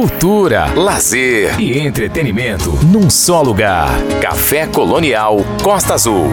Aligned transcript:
cultura, 0.00 0.72
lazer 0.72 1.60
e 1.60 1.78
entretenimento 1.78 2.70
num 2.86 3.10
só 3.10 3.42
lugar. 3.42 3.90
Café 4.22 4.66
Colonial 4.66 5.36
Costa 5.62 5.92
Azul. 5.92 6.30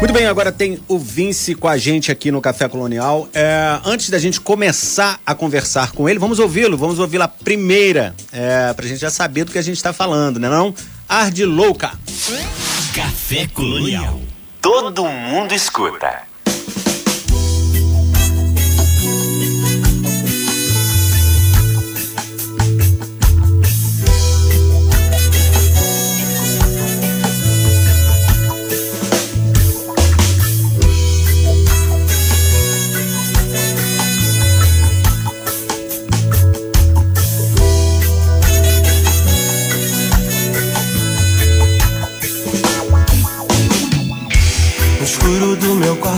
Muito 0.00 0.12
bem, 0.12 0.26
agora 0.26 0.52
tem 0.52 0.78
o 0.86 0.98
Vince 0.98 1.54
com 1.54 1.66
a 1.66 1.78
gente 1.78 2.12
aqui 2.12 2.30
no 2.30 2.42
Café 2.42 2.68
Colonial. 2.68 3.26
É, 3.32 3.80
antes 3.86 4.10
da 4.10 4.18
gente 4.18 4.38
começar 4.38 5.18
a 5.24 5.34
conversar 5.34 5.92
com 5.92 6.06
ele, 6.06 6.18
vamos 6.18 6.38
ouvi-lo, 6.38 6.76
vamos 6.76 6.98
ouvir 6.98 7.22
a 7.22 7.28
primeira, 7.28 8.14
é, 8.30 8.74
pra 8.74 8.86
gente 8.86 9.00
já 9.00 9.08
saber 9.08 9.44
do 9.44 9.52
que 9.52 9.58
a 9.58 9.62
gente 9.62 9.82
tá 9.82 9.94
falando, 9.94 10.38
né 10.38 10.50
não? 10.50 10.74
Arde 11.08 11.46
Louca. 11.46 11.92
Café 12.94 13.46
Colonial. 13.46 14.20
Todo 14.60 15.06
mundo 15.06 15.54
escuta. 15.54 16.33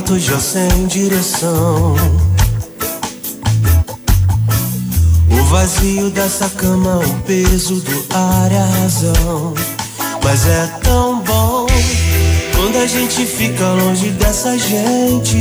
Quarto 0.07 0.19
já 0.19 0.39
sem 0.39 0.87
direção. 0.87 1.97
O 5.31 5.45
vazio 5.47 6.11
dessa 6.11 6.49
cama, 6.49 6.99
o 6.99 7.23
peso 7.23 7.81
do 7.81 8.07
ar 8.15 8.53
e 8.53 8.57
a 8.57 8.65
razão. 8.83 9.55
Mas 10.23 10.47
é 10.47 10.67
tão 10.83 11.21
bom 11.21 11.67
quando 12.55 12.77
a 12.79 12.87
gente 12.87 13.27
fica 13.27 13.67
longe 13.73 14.11
dessa 14.11 14.57
gente. 14.57 15.37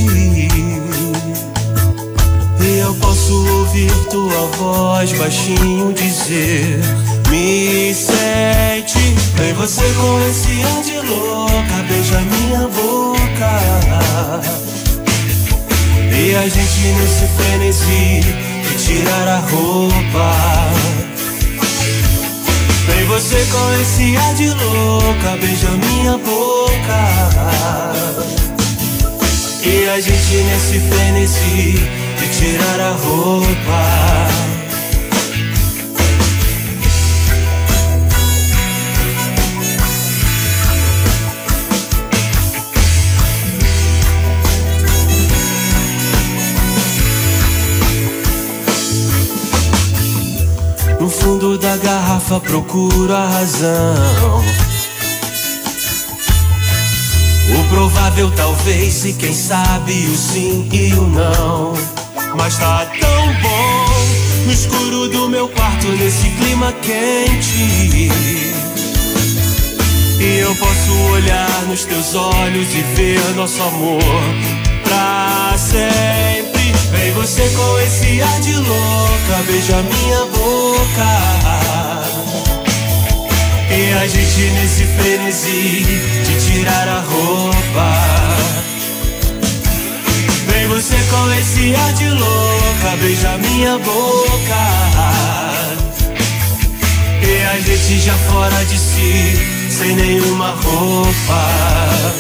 E 2.59 2.79
eu 2.79 2.93
posso 2.95 3.33
ouvir 3.59 3.91
tua 4.09 4.47
voz 4.57 5.11
baixinho 5.13 5.93
dizer: 5.93 6.79
Me 7.29 7.93
sente. 7.93 9.15
Vem 9.35 9.53
você 9.53 9.83
com 9.93 10.29
esse 10.29 10.63
ar 10.63 10.84
Nesse 16.93 17.27
frenesi 17.35 18.21
de 18.21 18.85
tirar 18.85 19.27
a 19.27 19.39
roupa. 19.39 20.35
Vem 22.85 23.05
você 23.05 23.43
com 23.51 23.81
esse 23.81 24.15
ar 24.15 24.35
de 24.35 24.49
louca, 24.49 25.37
beija 25.41 25.69
minha 25.71 26.17
boca. 26.19 26.65
E 29.63 29.89
a 29.89 29.99
gente 29.99 30.35
nesse 30.43 30.79
frenesi 30.79 31.73
de 32.19 32.27
tirar 32.37 32.79
a 32.79 32.91
roupa. 32.91 34.54
No 51.05 51.11
fundo 51.11 51.55
da 51.55 51.77
garrafa 51.77 52.39
procuro 52.39 53.13
a 53.13 53.27
razão. 53.27 54.43
O 57.47 57.69
provável 57.69 58.31
talvez 58.31 59.05
e 59.05 59.13
quem 59.13 59.31
sabe 59.31 59.93
o 60.07 60.17
sim 60.17 60.67
e 60.73 60.93
o 60.95 61.05
não. 61.05 61.73
Mas 62.35 62.57
tá 62.57 62.87
tão 62.99 63.33
bom 63.39 63.85
no 64.47 64.51
escuro 64.51 65.07
do 65.09 65.29
meu 65.29 65.47
quarto 65.49 65.89
nesse 65.89 66.27
clima 66.39 66.73
quente. 66.81 68.09
E 70.19 70.39
eu 70.39 70.55
posso 70.55 70.91
olhar 71.11 71.65
nos 71.67 71.85
teus 71.85 72.15
olhos 72.15 72.73
e 72.73 72.81
ver 72.95 73.21
nosso 73.35 73.61
amor 73.61 74.01
pra 74.83 75.53
sempre. 75.55 76.73
Vem 76.89 77.11
você 77.11 77.47
com 77.55 77.79
esse 77.81 78.23
ar 78.23 78.39
de 78.41 78.55
louca, 78.55 79.43
beija 79.45 79.83
minha 79.83 80.25
boca. 80.25 80.64
E 83.77 83.93
a 83.93 84.07
gente 84.07 84.51
nesse 84.51 84.83
frenesi 84.85 85.83
de 86.25 86.45
tirar 86.45 86.87
a 86.87 86.99
roupa. 87.01 87.89
Vem 90.47 90.67
você 90.67 90.95
com 91.09 91.33
esse 91.33 91.75
ar 91.75 91.93
de 91.93 92.09
louca, 92.09 92.97
beija 93.01 93.37
minha 93.37 93.77
boca. 93.79 94.65
E 97.21 97.45
a 97.45 97.59
gente 97.59 97.99
já 97.99 98.13
fora 98.29 98.63
de 98.65 98.77
si, 98.77 99.69
sem 99.69 99.95
nenhuma 99.95 100.51
roupa. 100.51 102.14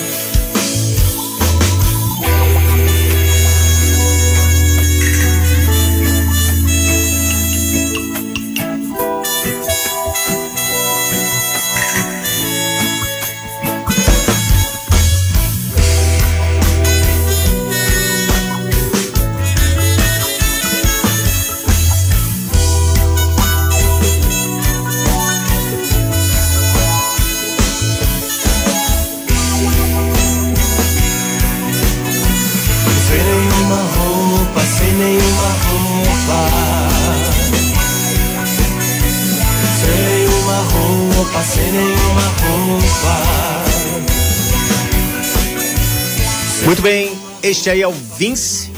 Este 47.65 47.71
aí 47.71 47.81
é 47.81 47.87
o 47.87 47.91
Vince, 47.91 48.69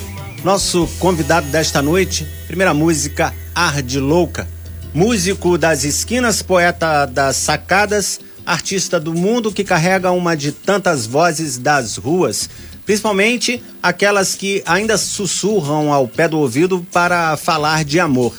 nosso 0.46 0.88
convidado 0.98 1.46
desta 1.48 1.81
noite. 1.81 2.25
Primeira 2.48 2.74
música, 2.74 3.34
Arde 3.53 4.00
Louca. 4.00 4.48
Músico 4.94 5.58
das 5.58 5.84
esquinas, 5.84 6.42
poeta 6.42 7.06
das 7.06 7.36
sacadas, 7.36 8.18
artista 8.46 8.97
do 8.97 9.14
mundo 9.14 9.52
que 9.52 9.66
carrega 9.66 10.12
uma 10.12 10.38
de 10.38 10.53
tantas 10.53 11.06
vozes 11.06 11.58
das 11.58 11.97
ruas, 11.97 12.50
principalmente 12.86 13.62
aquelas 13.84 14.36
que 14.36 14.64
ainda 14.66 14.97
sussurram 14.97 15.92
ao 15.92 16.08
pé 16.08 16.30
do 16.30 16.40
ouvido 16.40 16.88
para 16.90 17.36
falar 17.36 17.84
de 17.84 18.00
amor. 18.00 18.34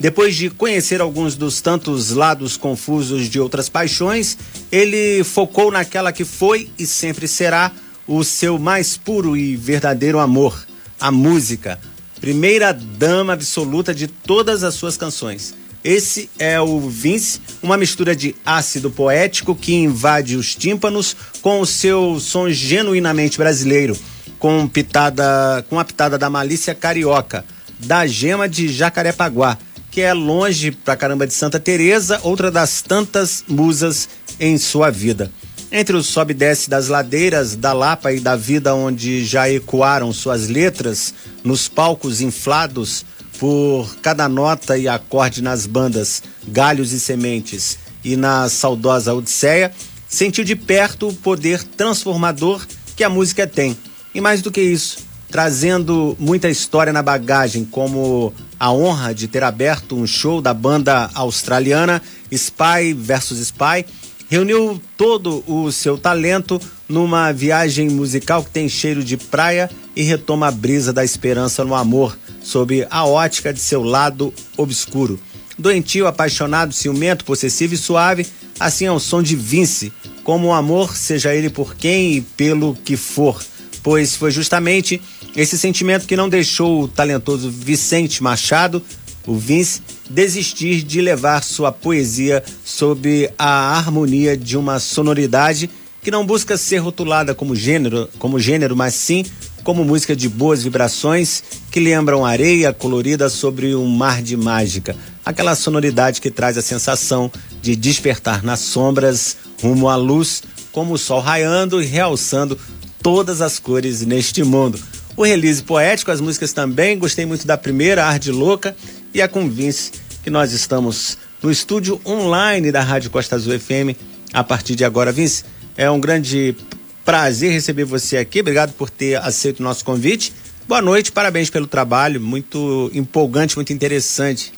Depois 0.00 0.34
de 0.34 0.50
conhecer 0.50 1.00
alguns 1.00 1.36
dos 1.36 1.60
tantos 1.60 2.10
lados 2.10 2.56
confusos 2.56 3.28
de 3.28 3.38
outras 3.38 3.68
paixões, 3.68 4.36
ele 4.72 5.22
focou 5.22 5.70
naquela 5.70 6.10
que 6.10 6.24
foi 6.24 6.68
e 6.76 6.88
sempre 6.88 7.28
será 7.28 7.70
o 8.06 8.24
seu 8.24 8.58
mais 8.58 8.96
puro 8.96 9.36
e 9.36 9.56
verdadeiro 9.56 10.18
amor, 10.18 10.66
a 11.00 11.10
música, 11.10 11.78
primeira 12.20 12.72
dama 12.72 13.32
absoluta 13.32 13.94
de 13.94 14.06
todas 14.06 14.62
as 14.64 14.74
suas 14.74 14.96
canções. 14.96 15.54
Esse 15.84 16.30
é 16.38 16.60
o 16.60 16.78
Vince, 16.88 17.40
uma 17.60 17.76
mistura 17.76 18.14
de 18.14 18.36
ácido 18.46 18.90
poético 18.90 19.54
que 19.54 19.74
invade 19.74 20.36
os 20.36 20.54
tímpanos 20.54 21.16
com 21.40 21.60
o 21.60 21.66
seu 21.66 22.20
som 22.20 22.48
genuinamente 22.50 23.36
brasileiro, 23.36 23.98
com 24.38 24.68
pitada, 24.68 25.64
com 25.68 25.80
a 25.80 25.84
pitada 25.84 26.16
da 26.16 26.30
malícia 26.30 26.72
carioca, 26.74 27.44
da 27.80 28.06
gema 28.06 28.48
de 28.48 28.68
Jacarepaguá, 28.68 29.58
que 29.90 30.00
é 30.00 30.12
longe 30.12 30.70
pra 30.70 30.96
caramba 30.96 31.26
de 31.26 31.34
Santa 31.34 31.58
Teresa, 31.58 32.20
outra 32.22 32.50
das 32.50 32.80
tantas 32.80 33.44
musas 33.48 34.08
em 34.38 34.56
sua 34.58 34.88
vida. 34.90 35.32
Entre 35.74 35.96
o 35.96 36.02
sobe 36.02 36.32
e 36.32 36.36
desce 36.36 36.68
das 36.68 36.88
ladeiras 36.88 37.56
da 37.56 37.72
Lapa 37.72 38.12
e 38.12 38.20
da 38.20 38.36
vida 38.36 38.74
onde 38.74 39.24
já 39.24 39.48
ecoaram 39.48 40.12
suas 40.12 40.46
letras 40.46 41.14
nos 41.42 41.66
palcos 41.66 42.20
inflados 42.20 43.06
por 43.38 43.96
cada 44.02 44.28
nota 44.28 44.76
e 44.76 44.86
acorde 44.86 45.42
nas 45.42 45.66
bandas 45.66 46.22
Galhos 46.46 46.92
e 46.92 47.00
Sementes 47.00 47.78
e 48.04 48.16
na 48.16 48.50
saudosa 48.50 49.14
Odisseia, 49.14 49.72
sentiu 50.06 50.44
de 50.44 50.54
perto 50.54 51.08
o 51.08 51.14
poder 51.14 51.64
transformador 51.64 52.66
que 52.94 53.02
a 53.02 53.08
música 53.08 53.46
tem. 53.46 53.74
E 54.14 54.20
mais 54.20 54.42
do 54.42 54.50
que 54.50 54.60
isso, 54.60 54.98
trazendo 55.30 56.14
muita 56.20 56.50
história 56.50 56.92
na 56.92 57.02
bagagem, 57.02 57.64
como 57.64 58.34
a 58.60 58.70
honra 58.70 59.14
de 59.14 59.26
ter 59.26 59.42
aberto 59.42 59.96
um 59.96 60.06
show 60.06 60.42
da 60.42 60.52
banda 60.52 61.10
australiana 61.14 62.02
Spy 62.30 62.92
vs 62.94 63.38
Spy. 63.38 63.86
Reuniu 64.32 64.80
todo 64.96 65.44
o 65.46 65.70
seu 65.70 65.98
talento 65.98 66.58
numa 66.88 67.30
viagem 67.32 67.90
musical 67.90 68.42
que 68.42 68.48
tem 68.48 68.66
cheiro 68.66 69.04
de 69.04 69.18
praia 69.18 69.68
e 69.94 70.02
retoma 70.02 70.48
a 70.48 70.50
brisa 70.50 70.90
da 70.90 71.04
esperança 71.04 71.62
no 71.66 71.74
amor, 71.74 72.18
sob 72.42 72.86
a 72.90 73.04
ótica 73.04 73.52
de 73.52 73.60
seu 73.60 73.82
lado 73.82 74.32
obscuro. 74.56 75.20
Doentio, 75.58 76.06
apaixonado, 76.06 76.72
ciumento, 76.72 77.26
possessivo 77.26 77.74
e 77.74 77.76
suave, 77.76 78.26
assim 78.58 78.86
é 78.86 78.90
o 78.90 78.98
som 78.98 79.22
de 79.22 79.36
Vince, 79.36 79.92
como 80.24 80.46
o 80.46 80.54
amor, 80.54 80.96
seja 80.96 81.34
ele 81.34 81.50
por 81.50 81.74
quem 81.74 82.14
e 82.14 82.20
pelo 82.22 82.74
que 82.74 82.96
for, 82.96 83.38
pois 83.82 84.16
foi 84.16 84.30
justamente 84.30 84.98
esse 85.36 85.58
sentimento 85.58 86.06
que 86.06 86.16
não 86.16 86.30
deixou 86.30 86.84
o 86.84 86.88
talentoso 86.88 87.50
Vicente 87.50 88.22
Machado, 88.22 88.82
o 89.26 89.36
Vince, 89.36 89.82
desistir 90.12 90.82
de 90.82 91.00
levar 91.00 91.42
sua 91.42 91.72
poesia 91.72 92.42
sob 92.64 93.30
a 93.38 93.76
harmonia 93.76 94.36
de 94.36 94.56
uma 94.56 94.78
sonoridade 94.78 95.70
que 96.02 96.10
não 96.10 96.26
busca 96.26 96.56
ser 96.56 96.78
rotulada 96.78 97.34
como 97.34 97.54
gênero, 97.54 98.08
como 98.18 98.38
gênero, 98.38 98.76
mas 98.76 98.94
sim 98.94 99.24
como 99.62 99.84
música 99.84 100.14
de 100.14 100.28
boas 100.28 100.62
vibrações 100.64 101.42
que 101.70 101.78
lembram 101.78 102.26
areia 102.26 102.72
colorida 102.72 103.28
sobre 103.28 103.74
um 103.74 103.86
mar 103.86 104.20
de 104.20 104.36
mágica. 104.36 104.96
Aquela 105.24 105.54
sonoridade 105.54 106.20
que 106.20 106.30
traz 106.30 106.58
a 106.58 106.62
sensação 106.62 107.30
de 107.60 107.76
despertar 107.76 108.42
nas 108.42 108.58
sombras 108.58 109.36
rumo 109.62 109.88
à 109.88 109.94
luz, 109.94 110.42
como 110.72 110.94
o 110.94 110.98
sol 110.98 111.20
raiando 111.20 111.80
e 111.80 111.86
realçando 111.86 112.58
todas 113.00 113.40
as 113.40 113.60
cores 113.60 114.04
neste 114.04 114.42
mundo. 114.42 114.78
O 115.16 115.22
release 115.22 115.62
poético, 115.62 116.10
as 116.10 116.20
músicas 116.20 116.52
também, 116.52 116.98
gostei 116.98 117.24
muito 117.24 117.46
da 117.46 117.56
primeira, 117.56 118.04
Arde 118.04 118.32
Louca, 118.32 118.74
e 119.14 119.20
a 119.20 119.28
Convince, 119.28 119.92
que 120.22 120.30
nós 120.30 120.52
estamos 120.52 121.18
no 121.42 121.50
estúdio 121.50 122.00
online 122.06 122.70
da 122.70 122.80
Rádio 122.80 123.10
Costa 123.10 123.36
Azul 123.36 123.58
FM 123.58 123.96
a 124.32 124.44
partir 124.44 124.74
de 124.76 124.84
agora. 124.84 125.10
Vince, 125.10 125.44
é 125.76 125.90
um 125.90 126.00
grande 126.00 126.56
prazer 127.04 127.52
receber 127.52 127.84
você 127.84 128.16
aqui. 128.16 128.40
Obrigado 128.40 128.72
por 128.72 128.88
ter 128.88 129.16
aceito 129.16 129.60
o 129.60 129.62
nosso 129.62 129.84
convite. 129.84 130.32
Boa 130.68 130.80
noite, 130.80 131.10
parabéns 131.10 131.50
pelo 131.50 131.66
trabalho, 131.66 132.20
muito 132.20 132.90
empolgante, 132.94 133.56
muito 133.56 133.72
interessante. 133.72 134.52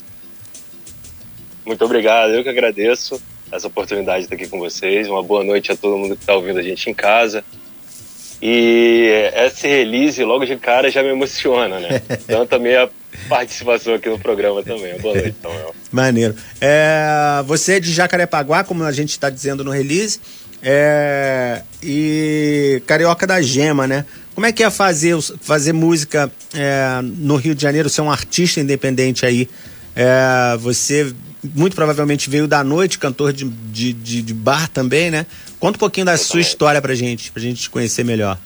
Muito 1.64 1.82
obrigado, 1.82 2.32
eu 2.32 2.42
que 2.42 2.48
agradeço 2.50 3.20
essa 3.50 3.66
oportunidade 3.66 4.18
de 4.18 4.24
estar 4.24 4.36
aqui 4.36 4.46
com 4.46 4.58
vocês. 4.58 5.08
Uma 5.08 5.22
boa 5.22 5.42
noite 5.42 5.72
a 5.72 5.76
todo 5.76 5.96
mundo 5.96 6.14
que 6.14 6.22
está 6.22 6.34
ouvindo 6.34 6.58
a 6.58 6.62
gente 6.62 6.90
em 6.90 6.94
casa. 6.94 7.42
E 8.46 9.30
esse 9.36 9.66
release 9.66 10.22
logo 10.22 10.44
de 10.44 10.54
cara 10.56 10.90
já 10.90 11.02
me 11.02 11.08
emociona, 11.08 11.80
né? 11.80 12.02
Então 12.24 12.46
também 12.46 12.76
a 12.76 12.90
participação 13.26 13.94
aqui 13.94 14.10
no 14.10 14.18
programa 14.18 14.62
também. 14.62 14.98
Boa 14.98 15.14
noite, 15.14 15.34
Samuel. 15.40 15.74
Maneiro. 15.90 16.34
É, 16.60 17.42
você 17.46 17.76
é 17.76 17.80
de 17.80 17.90
Jacarepaguá, 17.90 18.62
como 18.62 18.84
a 18.84 18.92
gente 18.92 19.10
está 19.10 19.30
dizendo 19.30 19.64
no 19.64 19.70
release. 19.70 20.20
É, 20.62 21.62
e 21.82 22.82
Carioca 22.86 23.26
da 23.26 23.40
Gema, 23.40 23.86
né? 23.86 24.04
Como 24.34 24.46
é 24.46 24.52
que 24.52 24.62
é 24.62 24.70
fazer, 24.70 25.16
fazer 25.40 25.72
música 25.72 26.30
é, 26.54 27.00
no 27.02 27.36
Rio 27.36 27.54
de 27.54 27.62
Janeiro, 27.62 27.88
ser 27.88 28.02
um 28.02 28.10
artista 28.10 28.60
independente 28.60 29.24
aí? 29.24 29.48
É, 29.96 30.56
você 30.58 31.14
muito 31.54 31.76
provavelmente 31.76 32.30
veio 32.30 32.48
da 32.48 32.64
noite, 32.64 32.98
cantor 32.98 33.32
de, 33.32 33.44
de, 33.44 33.92
de, 33.92 34.22
de 34.22 34.34
bar 34.34 34.68
também, 34.68 35.10
né? 35.10 35.26
Conta 35.58 35.76
um 35.76 35.80
pouquinho 35.80 36.06
da 36.06 36.16
sua 36.16 36.40
história 36.40 36.80
pra 36.80 36.94
gente, 36.94 37.30
pra 37.30 37.42
gente 37.42 37.62
te 37.62 37.70
conhecer 37.70 38.04
melhor. 38.04 38.38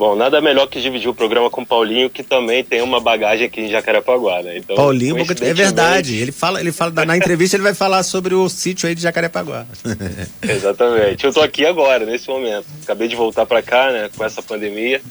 Bom, 0.00 0.16
nada 0.16 0.40
melhor 0.40 0.66
que 0.66 0.80
dividir 0.80 1.10
o 1.10 1.14
programa 1.14 1.50
com 1.50 1.60
o 1.60 1.66
Paulinho, 1.66 2.08
que 2.08 2.22
também 2.22 2.64
tem 2.64 2.80
uma 2.80 2.98
bagagem 3.00 3.44
aqui 3.44 3.60
em 3.60 3.68
Jacarepaguá, 3.68 4.42
né? 4.42 4.56
Então, 4.56 4.74
Paulinho, 4.74 5.14
é 5.18 5.52
verdade. 5.52 6.16
Ele 6.16 6.32
fala, 6.32 6.58
ele 6.58 6.72
fala 6.72 7.04
na 7.04 7.18
entrevista 7.18 7.54
ele 7.54 7.62
vai 7.62 7.74
falar 7.74 8.02
sobre 8.02 8.34
o 8.34 8.48
sítio 8.48 8.88
aí 8.88 8.94
de 8.94 9.02
Jacarepaguá. 9.02 9.66
Exatamente. 10.40 11.22
Eu 11.26 11.34
tô 11.34 11.42
aqui 11.42 11.66
agora, 11.66 12.06
nesse 12.06 12.28
momento. 12.28 12.64
Acabei 12.82 13.08
de 13.08 13.14
voltar 13.14 13.44
para 13.44 13.60
cá, 13.60 13.92
né, 13.92 14.10
com 14.16 14.24
essa 14.24 14.42
pandemia 14.42 15.02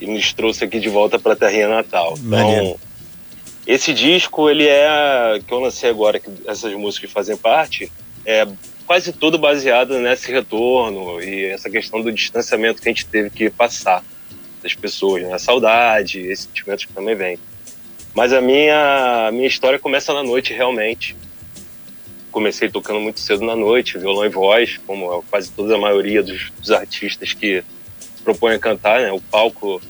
e 0.00 0.06
nos 0.06 0.32
trouxe 0.32 0.64
aqui 0.64 0.80
de 0.80 0.88
volta 0.88 1.18
para 1.18 1.36
terrinha 1.36 1.68
natal. 1.68 2.14
Então, 2.18 2.78
esse 3.66 3.92
disco, 3.92 4.48
ele 4.48 4.66
é 4.66 5.40
que 5.46 5.52
eu 5.52 5.58
lancei 5.58 5.90
agora, 5.90 6.20
que 6.20 6.30
essas 6.46 6.72
músicas 6.74 7.10
fazem 7.10 7.36
parte, 7.36 7.90
é 8.24 8.46
quase 8.86 9.12
tudo 9.12 9.36
baseado 9.36 9.98
nesse 9.98 10.30
retorno 10.30 11.20
e 11.20 11.46
essa 11.46 11.68
questão 11.68 12.00
do 12.00 12.12
distanciamento 12.12 12.80
que 12.80 12.88
a 12.88 12.92
gente 12.92 13.06
teve 13.06 13.28
que 13.30 13.50
passar 13.50 14.04
das 14.62 14.74
pessoas, 14.74 15.24
né? 15.24 15.32
A 15.32 15.38
saudade, 15.38 16.20
esses 16.20 16.46
sentimentos 16.46 16.84
que 16.84 16.92
também 16.92 17.16
vêm. 17.16 17.38
Mas 18.14 18.32
a 18.32 18.40
minha, 18.40 19.26
a 19.28 19.32
minha 19.32 19.46
história 19.46 19.78
começa 19.78 20.14
na 20.14 20.22
noite, 20.22 20.52
realmente. 20.52 21.16
Comecei 22.30 22.68
tocando 22.68 23.00
muito 23.00 23.20
cedo 23.20 23.44
na 23.44 23.56
noite, 23.56 23.98
violão 23.98 24.24
e 24.24 24.28
voz, 24.28 24.78
como 24.86 25.22
quase 25.24 25.50
toda 25.50 25.74
a 25.74 25.78
maioria 25.78 26.22
dos, 26.22 26.50
dos 26.50 26.70
artistas 26.70 27.32
que 27.32 27.62
se 27.98 28.22
propõem 28.22 28.54
a 28.54 28.58
cantar, 28.58 29.00
né? 29.00 29.12
O 29.12 29.20
palco 29.20 29.80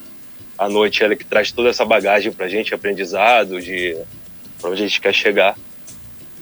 à 0.59 0.69
noite 0.69 1.05
é 1.05 1.15
que 1.15 1.25
traz 1.25 1.53
toda 1.53 1.69
essa 1.69 1.85
bagagem 1.85 2.33
pra 2.33 2.49
gente, 2.49 2.75
aprendizado, 2.75 3.61
de 3.61 3.97
pra 4.61 4.71
onde 4.71 4.83
a 4.83 4.87
gente 4.87 5.01
quer 5.01 5.15
chegar. 5.15 5.57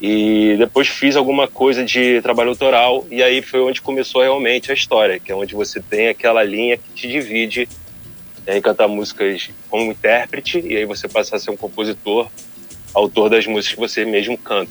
E 0.00 0.56
depois 0.58 0.88
fiz 0.88 1.16
alguma 1.16 1.48
coisa 1.48 1.84
de 1.84 2.20
trabalho 2.20 2.50
autoral 2.50 3.06
e 3.10 3.22
aí 3.22 3.40
foi 3.40 3.60
onde 3.60 3.80
começou 3.80 4.22
realmente 4.22 4.70
a 4.70 4.74
história, 4.74 5.18
que 5.18 5.32
é 5.32 5.34
onde 5.34 5.54
você 5.54 5.80
tem 5.80 6.08
aquela 6.08 6.42
linha 6.42 6.76
que 6.76 6.90
te 6.92 7.08
divide 7.08 7.68
em 8.46 8.60
cantar 8.60 8.88
músicas 8.88 9.50
como 9.70 9.90
intérprete 9.90 10.60
e 10.60 10.76
aí 10.76 10.84
você 10.84 11.08
passa 11.08 11.36
a 11.36 11.38
ser 11.38 11.50
um 11.50 11.56
compositor, 11.56 12.28
autor 12.92 13.30
das 13.30 13.46
músicas 13.46 13.74
que 13.74 13.80
você 13.80 14.04
mesmo 14.04 14.36
canta. 14.36 14.70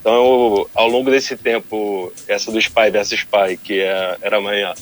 Então, 0.00 0.14
eu, 0.14 0.70
ao 0.74 0.88
longo 0.88 1.10
desse 1.10 1.36
tempo, 1.36 2.12
essa 2.28 2.50
do 2.50 2.58
Spy 2.60 2.90
versus 2.90 3.18
Spy, 3.18 3.56
que 3.62 3.80
é, 3.80 4.16
era 4.22 4.38
a 4.38 4.74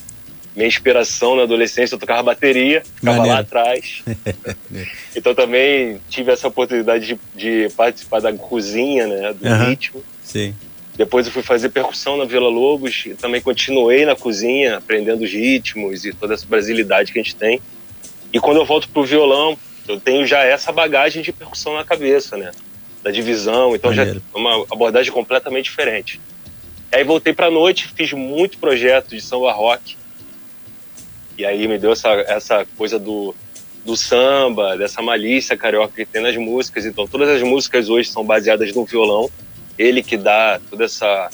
minha, 0.54 0.68
inspiração 0.68 1.36
na 1.36 1.42
adolescência, 1.42 1.94
eu 1.94 1.98
tocava 1.98 2.22
bateria, 2.22 2.82
ficava 2.82 3.18
Maneiro. 3.18 3.34
lá 3.34 3.40
atrás. 3.40 4.02
então 5.14 5.34
também 5.34 6.00
tive 6.08 6.32
essa 6.32 6.48
oportunidade 6.48 7.06
de, 7.06 7.18
de, 7.34 7.68
participar 7.74 8.20
da 8.20 8.32
cozinha, 8.32 9.06
né, 9.06 9.32
do 9.32 9.48
uhum. 9.48 9.68
ritmo. 9.68 10.04
Sim. 10.22 10.54
Depois 10.96 11.26
eu 11.26 11.32
fui 11.32 11.42
fazer 11.42 11.70
percussão 11.70 12.16
na 12.16 12.24
Vila 12.24 12.48
Lobos 12.48 13.04
e 13.06 13.14
também 13.14 13.40
continuei 13.40 14.04
na 14.04 14.14
cozinha, 14.14 14.76
aprendendo 14.76 15.24
os 15.24 15.32
ritmos 15.32 16.04
e 16.04 16.12
toda 16.12 16.34
essa 16.34 16.46
brasilidade 16.46 17.12
que 17.12 17.18
a 17.18 17.22
gente 17.22 17.34
tem. 17.34 17.60
E 18.32 18.38
quando 18.38 18.58
eu 18.58 18.64
volto 18.64 18.88
pro 18.88 19.04
violão, 19.04 19.58
eu 19.88 19.98
tenho 20.00 20.26
já 20.26 20.44
essa 20.44 20.70
bagagem 20.72 21.22
de 21.22 21.32
percussão 21.32 21.74
na 21.74 21.84
cabeça, 21.84 22.36
né? 22.36 22.52
Da 23.02 23.10
divisão, 23.10 23.74
então 23.74 23.90
Maneiro. 23.90 24.20
já 24.20 24.38
é 24.38 24.38
uma 24.38 24.64
abordagem 24.70 25.12
completamente 25.12 25.64
diferente. 25.64 26.20
Aí 26.92 27.02
voltei 27.02 27.32
pra 27.32 27.50
noite, 27.50 27.88
fiz 27.94 28.12
muito 28.12 28.56
projeto 28.58 29.10
de 29.10 29.20
samba 29.20 29.52
rock, 29.52 29.96
e 31.36 31.44
aí 31.44 31.66
me 31.66 31.78
deu 31.78 31.92
essa, 31.92 32.10
essa 32.26 32.66
coisa 32.76 32.98
do, 32.98 33.34
do 33.84 33.96
samba, 33.96 34.76
dessa 34.76 35.02
malícia 35.02 35.56
carioca 35.56 35.94
que 35.94 36.06
tem 36.06 36.22
nas 36.22 36.36
músicas. 36.36 36.86
Então 36.86 37.06
todas 37.06 37.28
as 37.28 37.42
músicas 37.42 37.88
hoje 37.88 38.08
são 38.08 38.24
baseadas 38.24 38.74
no 38.74 38.84
violão. 38.84 39.30
Ele 39.78 40.02
que 40.02 40.16
dá 40.16 40.60
toda 40.70 40.84
essa 40.84 41.30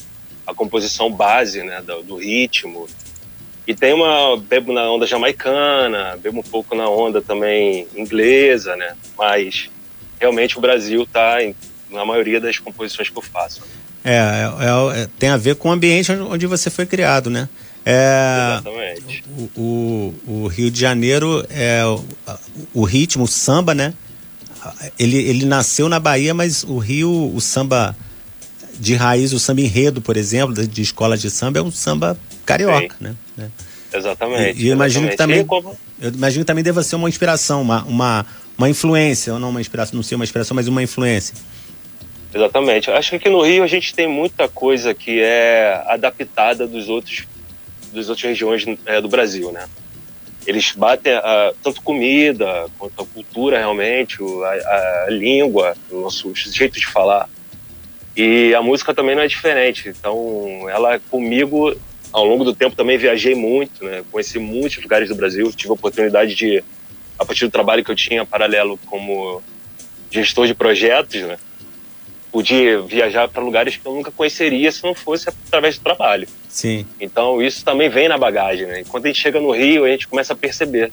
a 0.47 0.55
composição 0.55 1.11
base, 1.11 1.63
né, 1.63 1.81
do, 1.83 2.03
do 2.03 2.17
ritmo. 2.17 2.89
E 3.67 3.75
tem 3.75 3.93
uma 3.93 4.37
bebo 4.37 4.73
na 4.73 4.91
onda 4.91 5.07
jamaicana, 5.07 6.19
bebo 6.21 6.41
um 6.41 6.43
pouco 6.43 6.75
na 6.75 6.89
onda 6.89 7.23
também 7.23 7.87
inglesa, 7.95 8.75
né? 8.75 8.97
Mas 9.17 9.71
realmente 10.19 10.59
o 10.59 10.61
Brasil 10.61 11.03
está 11.05 11.37
na 11.89 12.05
maioria 12.05 12.41
das 12.41 12.59
composições 12.59 13.09
que 13.09 13.17
eu 13.17 13.23
faço. 13.23 13.63
É, 14.03 14.17
é, 14.17 15.03
é, 15.03 15.09
tem 15.19 15.29
a 15.29 15.37
ver 15.37 15.57
com 15.57 15.69
o 15.69 15.73
ambiente 15.73 16.11
onde 16.11 16.47
você 16.47 16.71
foi 16.71 16.87
criado, 16.87 17.31
né? 17.31 17.49
É, 17.85 18.53
Exatamente. 18.53 19.25
O, 19.57 19.61
o, 19.61 20.15
o, 20.27 20.47
Rio 20.49 20.71
de 20.71 20.79
Janeiro 20.79 21.45
é 21.49 21.85
o, 21.85 22.05
o, 22.75 22.85
ritmo, 22.85 23.25
o 23.25 23.29
samba, 23.29 23.75
né? 23.75 23.95
Ele, 24.99 25.17
ele 25.17 25.47
nasceu 25.47 25.89
na 25.89 25.99
Bahia, 25.99 26.35
mas 26.35 26.63
o 26.63 26.79
Rio, 26.79 27.33
o 27.35 27.41
samba 27.41 27.97
de 28.79 28.95
raiz, 28.95 29.33
o 29.33 29.39
samba 29.39 29.63
enredo, 29.63 30.01
por 30.03 30.17
exemplo, 30.17 30.55
de 30.67 30.83
escola 30.83 31.17
de 31.17 31.31
samba, 31.31 31.59
é 31.59 31.63
um 31.63 31.71
samba 31.71 32.19
carioca, 32.45 32.97
Sim. 32.99 33.17
né? 33.37 33.51
Exatamente. 33.93 34.63
E, 34.63 34.69
eu 34.69 34.75
imagino 34.75 35.09
exatamente. 35.09 35.41
que 35.41 35.47
também, 35.49 35.65
como... 35.65 35.79
eu 36.01 36.11
imagino 36.11 36.45
que 36.45 36.47
também 36.47 36.65
deva 36.65 36.83
ser 36.83 36.97
uma 36.97 37.09
inspiração, 37.09 37.63
uma, 37.63 37.83
uma, 37.85 38.27
uma 38.57 38.69
influência, 38.69 39.33
ou 39.33 39.39
não 39.39 39.51
uma 39.51 39.61
inspiração, 39.61 39.97
não 39.97 40.03
sei 40.03 40.17
uma 40.17 40.25
inspiração, 40.25 40.55
mas 40.55 40.69
uma 40.69 40.83
influência. 40.83 41.35
Exatamente. 42.33 42.91
Acho 42.91 43.11
que 43.11 43.17
aqui 43.17 43.29
no 43.29 43.43
Rio 43.43 43.65
a 43.65 43.67
gente 43.67 43.93
tem 43.93 44.07
muita 44.07 44.49
coisa 44.49 44.95
que 44.95 45.21
é 45.21 45.83
adaptada 45.87 46.67
dos 46.67 46.89
outros 46.89 47.27
das 47.93 48.09
outras 48.09 48.29
regiões 48.29 48.65
é, 48.87 49.01
do 49.01 49.09
Brasil, 49.09 49.53
né? 49.53 49.69
Eles 50.47 50.73
batem 50.73 51.13
a, 51.13 51.53
tanto 51.63 51.83
comida 51.83 52.67
quanto 52.79 53.03
a 53.03 53.07
cultura 53.07 53.59
realmente, 53.59 54.19
a, 54.23 55.07
a, 55.07 55.11
língua, 55.11 55.77
o 55.91 56.01
nosso 56.01 56.33
jeito 56.35 56.79
de 56.79 56.87
falar. 56.87 57.29
E 58.17 58.55
a 58.55 58.63
música 58.63 58.95
também 58.95 59.15
não 59.15 59.23
é 59.23 59.29
diferente. 59.29 59.89
Então, 59.89 60.69
ela 60.69 60.99
comigo, 61.11 61.77
ao 62.13 62.25
longo 62.25 62.45
do 62.45 62.55
tempo, 62.55 62.75
também 62.75 62.99
viajei 62.99 63.35
muito, 63.35 63.85
né? 63.85 64.03
Conheci 64.11 64.39
muitos 64.39 64.83
lugares 64.83 65.09
do 65.09 65.15
Brasil, 65.15 65.53
tive 65.53 65.71
a 65.71 65.75
oportunidade 65.75 66.35
de 66.35 66.65
a 67.19 67.25
partir 67.25 67.45
do 67.45 67.51
trabalho 67.51 67.85
que 67.85 67.91
eu 67.91 67.97
tinha 67.97 68.25
paralelo 68.25 68.79
como 68.87 69.43
gestor 70.11 70.47
de 70.47 70.55
projetos, 70.55 71.21
né? 71.21 71.37
Podia 72.31 72.81
viajar 72.81 73.29
para 73.29 73.43
lugares 73.43 73.77
que 73.77 73.87
eu 73.87 73.93
nunca 73.93 74.11
conheceria 74.11 74.71
se 74.71 74.85
não 74.85 74.95
fosse 74.95 75.29
através 75.29 75.79
do 75.79 75.83
trabalho. 75.83 76.29
Sim. 76.49 76.87
Então 77.01 77.43
isso 77.43 77.65
também 77.65 77.89
vem 77.89 78.09
na 78.09 78.17
bagagem, 78.17 78.67
né? 78.67 78.85
quando 78.89 79.07
a 79.07 79.09
gente 79.09 79.21
chega 79.21 79.41
no 79.41 79.51
Rio, 79.51 79.85
a 79.85 79.89
gente 79.89 80.07
começa 80.07 80.33
a 80.33 80.37
perceber. 80.37 80.93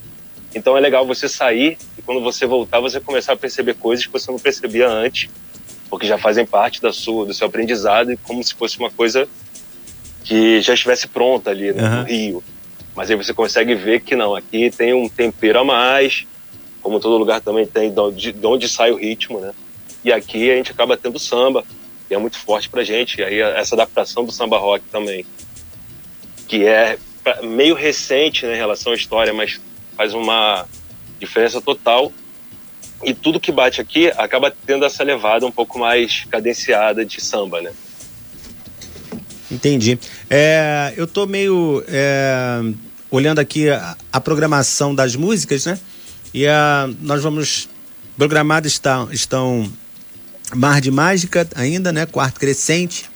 Então 0.55 0.75
é 0.75 0.79
legal 0.79 1.05
você 1.05 1.29
sair 1.29 1.77
e 1.97 2.01
quando 2.01 2.21
você 2.21 2.45
voltar, 2.45 2.79
você 2.79 2.99
começar 2.99 3.33
a 3.33 3.37
perceber 3.37 3.75
coisas 3.75 4.05
que 4.05 4.11
você 4.11 4.31
não 4.31 4.39
percebia 4.39 4.89
antes, 4.89 5.29
porque 5.89 6.07
já 6.07 6.17
fazem 6.17 6.45
parte 6.45 6.81
da 6.81 6.91
sua, 6.91 7.25
do 7.25 7.33
seu 7.33 7.47
aprendizado 7.47 8.11
e 8.11 8.17
como 8.17 8.43
se 8.43 8.55
fosse 8.55 8.79
uma 8.79 8.89
coisa 8.89 9.27
que 10.23 10.59
já 10.61 10.73
estivesse 10.73 11.07
pronta 11.07 11.51
ali 11.51 11.71
né, 11.71 11.83
uhum. 11.83 11.95
no 11.99 12.03
Rio. 12.03 12.43
Mas 12.95 13.11
aí 13.11 13.15
você 13.15 13.33
consegue 13.33 13.75
ver 13.75 14.01
que 14.01 14.15
não, 14.15 14.35
aqui 14.35 14.71
tem 14.71 14.93
um 14.93 15.07
tempero 15.07 15.59
a 15.59 15.63
mais, 15.63 16.25
como 16.81 16.99
todo 16.99 17.17
lugar 17.17 17.41
também 17.41 17.65
tem, 17.65 17.93
de, 18.15 18.31
de 18.31 18.47
onde 18.47 18.67
sai 18.67 18.91
o 18.91 18.95
ritmo, 18.95 19.39
né? 19.39 19.51
E 20.07 20.13
aqui 20.13 20.49
a 20.49 20.55
gente 20.55 20.71
acaba 20.71 20.95
tendo 20.95 21.19
samba, 21.19 21.65
que 22.07 22.15
é 22.15 22.17
muito 22.17 22.37
forte 22.37 22.69
pra 22.69 22.81
gente. 22.81 23.19
E 23.19 23.23
aí 23.25 23.41
essa 23.41 23.75
adaptação 23.75 24.23
do 24.23 24.31
samba 24.31 24.57
rock 24.57 24.85
também, 24.89 25.25
que 26.47 26.65
é 26.65 26.97
meio 27.43 27.75
recente 27.75 28.45
né, 28.45 28.53
em 28.53 28.57
relação 28.57 28.93
à 28.93 28.95
história, 28.95 29.33
mas 29.33 29.59
faz 29.97 30.13
uma 30.13 30.65
diferença 31.19 31.59
total. 31.59 32.09
E 33.03 33.13
tudo 33.13 33.37
que 33.37 33.51
bate 33.51 33.81
aqui 33.81 34.07
acaba 34.15 34.49
tendo 34.49 34.85
essa 34.85 35.03
levada 35.03 35.45
um 35.45 35.51
pouco 35.51 35.77
mais 35.77 36.23
cadenciada 36.31 37.03
de 37.03 37.19
samba, 37.19 37.59
né? 37.59 37.73
Entendi. 39.51 39.99
É, 40.29 40.93
eu 40.95 41.05
tô 41.05 41.25
meio 41.25 41.83
é, 41.85 42.61
olhando 43.11 43.39
aqui 43.39 43.69
a, 43.69 43.97
a, 44.13 44.21
programação 44.21 44.95
das 44.95 45.17
músicas, 45.17 45.65
né? 45.65 45.77
E 46.33 46.47
a, 46.47 46.89
nós 47.01 47.21
vamos. 47.21 47.67
Programadas 48.15 48.71
estão, 48.71 49.11
estão 49.11 49.71
Mar 50.55 50.81
de 50.81 50.91
Mágica 50.91 51.47
ainda, 51.55 51.91
né? 51.91 52.05
Quarto 52.05 52.39
Crescente. 52.39 53.09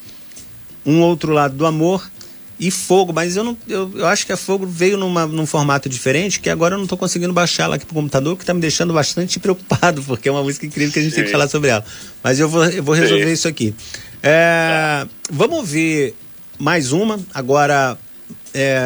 Um 0.84 1.00
outro 1.00 1.32
lado 1.32 1.54
do 1.54 1.64
amor 1.64 2.10
e 2.58 2.70
fogo, 2.70 3.12
mas 3.12 3.36
eu 3.36 3.42
não 3.42 3.58
eu, 3.68 3.90
eu 3.96 4.06
acho 4.06 4.24
que 4.24 4.32
a 4.32 4.36
fogo 4.36 4.64
veio 4.66 4.96
numa, 4.96 5.26
num 5.26 5.46
formato 5.46 5.88
diferente 5.88 6.38
que 6.38 6.48
agora 6.48 6.74
eu 6.74 6.78
não 6.78 6.84
estou 6.84 6.96
conseguindo 6.96 7.32
baixar 7.32 7.64
ela 7.64 7.74
aqui 7.74 7.84
pro 7.84 7.94
computador, 7.94 8.36
que 8.36 8.44
está 8.44 8.54
me 8.54 8.60
deixando 8.60 8.92
bastante 8.92 9.38
preocupado, 9.40 10.02
porque 10.02 10.28
é 10.28 10.32
uma 10.32 10.42
música 10.42 10.64
incrível 10.64 10.92
que 10.92 10.98
a 10.98 11.02
gente 11.02 11.10
Sim. 11.10 11.16
tem 11.16 11.24
que 11.24 11.32
falar 11.32 11.48
sobre 11.48 11.70
ela. 11.70 11.84
Mas 12.22 12.38
eu 12.38 12.48
vou, 12.48 12.64
eu 12.64 12.82
vou 12.82 12.94
resolver 12.94 13.26
Sim. 13.26 13.32
isso 13.32 13.48
aqui. 13.48 13.74
É, 14.22 15.06
vamos 15.30 15.58
ouvir 15.58 16.14
mais 16.56 16.92
uma. 16.92 17.18
Agora, 17.34 17.98
é, 18.54 18.80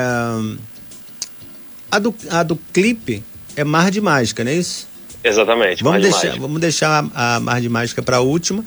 a, 1.90 1.98
do, 1.98 2.14
a 2.30 2.42
do 2.42 2.56
clipe 2.72 3.22
é 3.54 3.62
Mar 3.62 3.90
de 3.90 4.00
Mágica, 4.00 4.42
não 4.42 4.50
é 4.50 4.54
isso? 4.54 4.88
Exatamente. 5.28 5.82
Vamos 5.82 6.02
deixar, 6.02 6.32
de 6.32 6.38
vamos 6.38 6.60
deixar 6.60 7.04
a, 7.14 7.36
a 7.36 7.40
Mar 7.40 7.60
de 7.60 7.68
Mágica 7.68 8.02
para 8.02 8.18
a 8.18 8.20
última. 8.20 8.64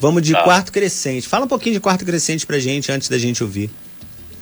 Vamos 0.00 0.22
de 0.22 0.32
tá. 0.32 0.42
quarto 0.42 0.72
crescente. 0.72 1.28
Fala 1.28 1.44
um 1.44 1.48
pouquinho 1.48 1.74
de 1.74 1.80
quarto 1.80 2.04
crescente 2.04 2.46
pra 2.46 2.58
gente 2.58 2.90
antes 2.90 3.08
da 3.08 3.18
gente 3.18 3.42
ouvir. 3.42 3.70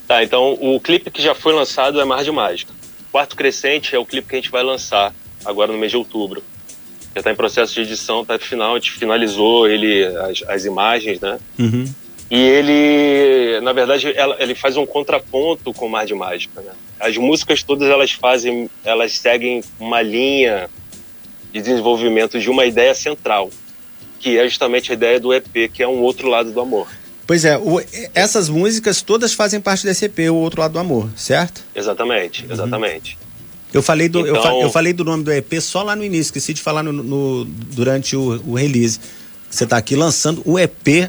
Tá, 0.07 0.23
então 0.23 0.57
o 0.61 0.79
clipe 0.79 1.11
que 1.11 1.21
já 1.21 1.35
foi 1.35 1.53
lançado 1.53 2.01
é 2.01 2.05
Mar 2.05 2.23
de 2.23 2.31
Mágica. 2.31 2.73
Quarto 3.11 3.35
Crescente 3.35 3.97
é 3.97 3.99
o 3.99 4.05
clipe 4.05 4.29
que 4.29 4.35
a 4.35 4.39
gente 4.39 4.51
vai 4.51 4.63
lançar 4.63 5.15
agora 5.45 5.73
no 5.73 5.79
mês 5.79 5.91
de 5.91 5.97
outubro. 5.97 6.43
Já 7.15 7.21
está 7.21 7.33
em 7.33 7.35
processo 7.35 7.75
de 7.75 7.81
edição, 7.81 8.25
tá 8.25 8.39
final, 8.39 8.73
a 8.73 8.79
gente 8.79 8.93
finalizou 8.93 9.67
ele, 9.67 10.05
as, 10.05 10.43
as 10.47 10.65
imagens, 10.67 11.19
né? 11.19 11.39
Uhum. 11.59 11.87
E 12.31 12.39
ele, 12.39 13.61
na 13.63 13.73
verdade, 13.73 14.13
ela, 14.15 14.37
ele 14.39 14.55
faz 14.55 14.77
um 14.77 14.85
contraponto 14.85 15.73
com 15.73 15.89
Mar 15.89 16.05
de 16.05 16.15
Mágica, 16.15 16.61
né? 16.61 16.73
As 17.01 17.17
músicas 17.17 17.63
todas 17.63 17.89
elas 17.89 18.13
fazem, 18.13 18.69
elas 18.85 19.13
seguem 19.13 19.63
uma 19.81 20.03
linha 20.03 20.69
de 21.57 21.63
desenvolvimento 21.63 22.39
de 22.39 22.51
uma 22.51 22.67
ideia 22.67 22.95
central, 22.95 23.51
que 24.19 24.39
é 24.39 24.45
justamente 24.45 24.91
a 24.91 24.95
ideia 24.95 25.19
do 25.19 25.33
EP, 25.33 25.71
que 25.73 25.83
é 25.83 25.89
um 25.89 26.01
outro 26.01 26.29
lado 26.29 26.53
do 26.53 26.61
amor. 26.61 26.87
Pois 27.27 27.45
é, 27.45 27.57
o, 27.57 27.81
essas 28.15 28.49
músicas 28.49 29.01
todas 29.01 29.33
fazem 29.33 29.61
parte 29.61 29.85
desse 29.85 30.05
EP, 30.05 30.19
O 30.31 30.35
Outro 30.35 30.61
Lado 30.61 30.73
do 30.73 30.79
Amor, 30.79 31.09
certo? 31.17 31.65
Exatamente, 31.75 32.45
uhum. 32.45 32.53
exatamente. 32.53 33.15
Uhum. 33.15 33.27
Eu 33.73 33.83
falei, 33.83 34.09
do, 34.09 34.21
então... 34.21 34.37
eu, 34.37 34.43
fa 34.43 34.53
eu, 34.67 34.71
falei 34.71 34.93
do 34.93 35.03
nome 35.03 35.25
do 35.25 35.33
EP 35.33 35.55
só 35.61 35.83
lá 35.83 35.97
no 35.97 36.05
início, 36.05 36.29
esqueci 36.29 36.55
de 36.55 36.63
falar 36.63 36.83
no, 36.83 36.93
no 36.93 37.45
durante 37.45 38.15
o, 38.15 38.41
o, 38.47 38.55
release. 38.55 39.01
Você 39.51 39.65
está 39.65 39.77
aqui 39.77 39.97
lançando 39.97 40.43
o 40.45 40.59
EP 40.59 41.09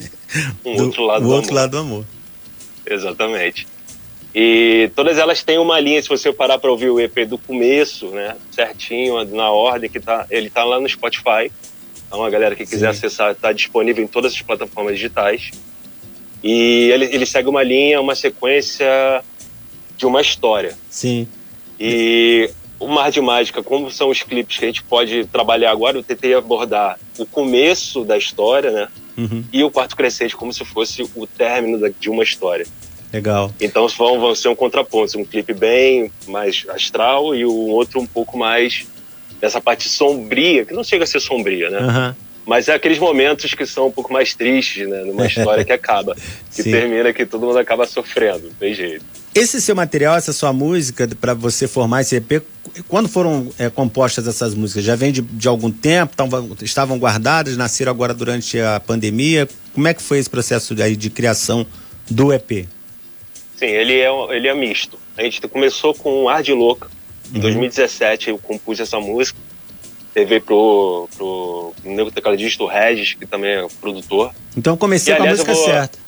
um 0.64 0.76
do, 0.76 0.84
outro 0.84 1.02
lado, 1.04 1.24
o 1.24 1.28
do, 1.28 1.34
outro 1.34 1.50
amor. 1.50 1.60
lado 1.60 1.70
do 1.70 1.78
amor. 1.78 2.04
Exatamente. 2.86 3.66
E 4.38 4.90
todas 4.94 5.16
elas 5.16 5.42
têm 5.42 5.56
uma 5.56 5.80
linha, 5.80 6.02
se 6.02 6.10
você 6.10 6.30
parar 6.30 6.58
para 6.58 6.70
ouvir 6.70 6.90
o 6.90 7.00
EP 7.00 7.26
do 7.26 7.38
começo, 7.38 8.08
né, 8.08 8.36
certinho, 8.50 9.24
na 9.34 9.50
ordem 9.50 9.88
que 9.88 9.98
tá, 9.98 10.26
ele 10.30 10.50
tá 10.50 10.62
lá 10.62 10.78
no 10.78 10.86
Spotify. 10.86 11.50
Então 12.06 12.22
a 12.22 12.28
galera 12.28 12.54
que 12.54 12.66
quiser 12.66 12.92
Sim. 12.92 12.98
acessar 12.98 13.32
está 13.32 13.50
disponível 13.50 14.04
em 14.04 14.06
todas 14.06 14.34
as 14.34 14.42
plataformas 14.42 14.96
digitais. 14.96 15.52
E 16.44 16.90
ele, 16.92 17.06
ele 17.06 17.24
segue 17.24 17.48
uma 17.48 17.62
linha, 17.62 17.98
uma 17.98 18.14
sequência 18.14 18.86
de 19.96 20.04
uma 20.04 20.20
história. 20.20 20.76
Sim. 20.90 21.26
E 21.80 22.50
o 22.78 22.88
Mar 22.88 23.10
de 23.10 23.22
Mágica, 23.22 23.62
como 23.62 23.90
são 23.90 24.10
os 24.10 24.22
clipes 24.22 24.58
que 24.58 24.66
a 24.66 24.68
gente 24.68 24.82
pode 24.82 25.24
trabalhar 25.24 25.70
agora, 25.70 25.96
eu 25.96 26.02
tentei 26.02 26.34
abordar 26.34 27.00
o 27.16 27.24
começo 27.24 28.04
da 28.04 28.18
história, 28.18 28.70
né? 28.70 28.88
Uhum. 29.16 29.42
E 29.50 29.64
o 29.64 29.70
quarto 29.70 29.96
crescente 29.96 30.36
como 30.36 30.52
se 30.52 30.62
fosse 30.62 31.02
o 31.14 31.26
término 31.26 31.90
de 31.98 32.10
uma 32.10 32.22
história. 32.22 32.66
Legal. 33.12 33.52
Então 33.60 33.86
vão, 33.88 34.20
vão 34.20 34.34
ser 34.34 34.48
um 34.48 34.54
contraponto, 34.54 35.18
um 35.18 35.24
clipe 35.24 35.52
bem 35.52 36.10
mais 36.26 36.64
astral 36.68 37.34
e 37.34 37.44
o 37.44 37.52
outro 37.52 38.00
um 38.00 38.06
pouco 38.06 38.36
mais 38.36 38.86
dessa 39.40 39.60
parte 39.60 39.88
sombria, 39.88 40.64
que 40.64 40.74
não 40.74 40.82
chega 40.82 41.04
a 41.04 41.06
ser 41.06 41.20
sombria, 41.20 41.70
né? 41.70 41.80
Uhum. 41.80 42.14
Mas 42.46 42.68
é 42.68 42.74
aqueles 42.74 42.98
momentos 42.98 43.54
que 43.54 43.66
são 43.66 43.88
um 43.88 43.90
pouco 43.90 44.12
mais 44.12 44.34
tristes, 44.34 44.88
né? 44.88 45.02
Numa 45.04 45.26
história 45.26 45.64
que 45.64 45.72
acaba, 45.72 46.14
que 46.54 46.62
Sim. 46.62 46.70
termina 46.70 47.12
que 47.12 47.26
todo 47.26 47.44
mundo 47.44 47.58
acaba 47.58 47.86
sofrendo, 47.86 48.50
tem 48.58 48.72
jeito. 48.72 49.04
Esse 49.34 49.60
seu 49.60 49.74
material, 49.74 50.16
essa 50.16 50.32
sua 50.32 50.52
música, 50.52 51.06
para 51.20 51.34
você 51.34 51.68
formar 51.68 52.00
esse 52.00 52.16
EP, 52.16 52.42
quando 52.88 53.08
foram 53.08 53.52
é, 53.58 53.68
compostas 53.68 54.26
essas 54.26 54.54
músicas? 54.54 54.84
Já 54.84 54.96
vem 54.96 55.12
de, 55.12 55.20
de 55.20 55.48
algum 55.48 55.70
tempo? 55.70 56.16
Tavam, 56.16 56.56
estavam 56.62 56.98
guardadas? 56.98 57.56
Nasceram 57.56 57.92
agora 57.92 58.14
durante 58.14 58.58
a 58.58 58.80
pandemia? 58.80 59.46
Como 59.74 59.86
é 59.88 59.92
que 59.92 60.02
foi 60.02 60.18
esse 60.18 60.30
processo 60.30 60.74
aí 60.80 60.96
de 60.96 61.10
criação 61.10 61.66
do 62.08 62.32
EP? 62.32 62.66
Sim, 63.56 63.66
ele 63.66 64.00
é, 64.00 64.08
ele 64.36 64.48
é 64.48 64.54
misto. 64.54 64.98
A 65.16 65.22
gente 65.22 65.40
começou 65.48 65.94
com 65.94 66.28
Ar 66.28 66.42
de 66.42 66.52
Louca, 66.52 66.88
em 67.32 67.36
uhum. 67.36 67.40
2017 67.40 68.30
eu 68.30 68.38
compus 68.38 68.80
essa 68.80 69.00
música. 69.00 69.38
Levei 70.14 70.40
pro, 70.40 71.08
pro 71.16 71.74
meu 71.84 72.10
tecladista, 72.10 72.62
o 72.62 72.66
Regis, 72.66 73.14
que 73.14 73.26
também 73.26 73.50
é 73.50 73.66
produtor. 73.80 74.32
Então 74.56 74.76
comecei 74.76 75.12
e, 75.12 75.16
com 75.16 75.22
aliás, 75.22 75.40
a 75.40 75.42
música 75.44 75.54
vou... 75.54 75.64
certa. 75.72 75.98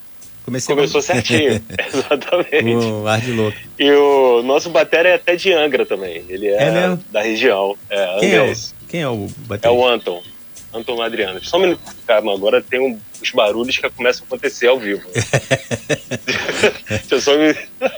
Comecei 0.45 0.75
Começou 0.75 1.01
com... 1.01 1.07
certinho, 1.07 1.63
exatamente. 1.93 2.85
O 2.85 3.07
ar 3.07 3.21
de 3.21 3.31
louco. 3.31 3.57
E 3.77 3.91
o 3.91 4.41
nosso 4.43 4.69
bater 4.69 5.05
é 5.05 5.13
até 5.15 5.35
de 5.35 5.53
Angra 5.53 5.85
também. 5.85 6.23
Ele 6.27 6.47
é, 6.47 6.63
é 6.63 6.97
da 7.11 7.21
região. 7.21 7.75
É, 7.89 8.19
Quem, 8.19 8.33
é 8.33 8.41
o, 8.41 8.53
quem 8.87 9.01
é 9.01 9.09
o 9.09 9.27
bater? 9.47 9.67
É 9.67 9.71
o 9.71 9.87
Anton. 9.87 10.23
Anton 10.73 11.01
Adriano. 11.01 11.43
Só 11.43 11.57
um 11.57 11.61
minuto, 11.61 11.81
calma, 12.05 12.33
agora 12.33 12.61
tem 12.61 12.79
um, 12.79 12.99
os 13.21 13.31
barulhos 13.31 13.77
que 13.77 13.89
começam 13.89 14.23
a 14.23 14.25
acontecer 14.27 14.67
ao 14.67 14.79
vivo. 14.79 15.01
Me... 17.37 17.55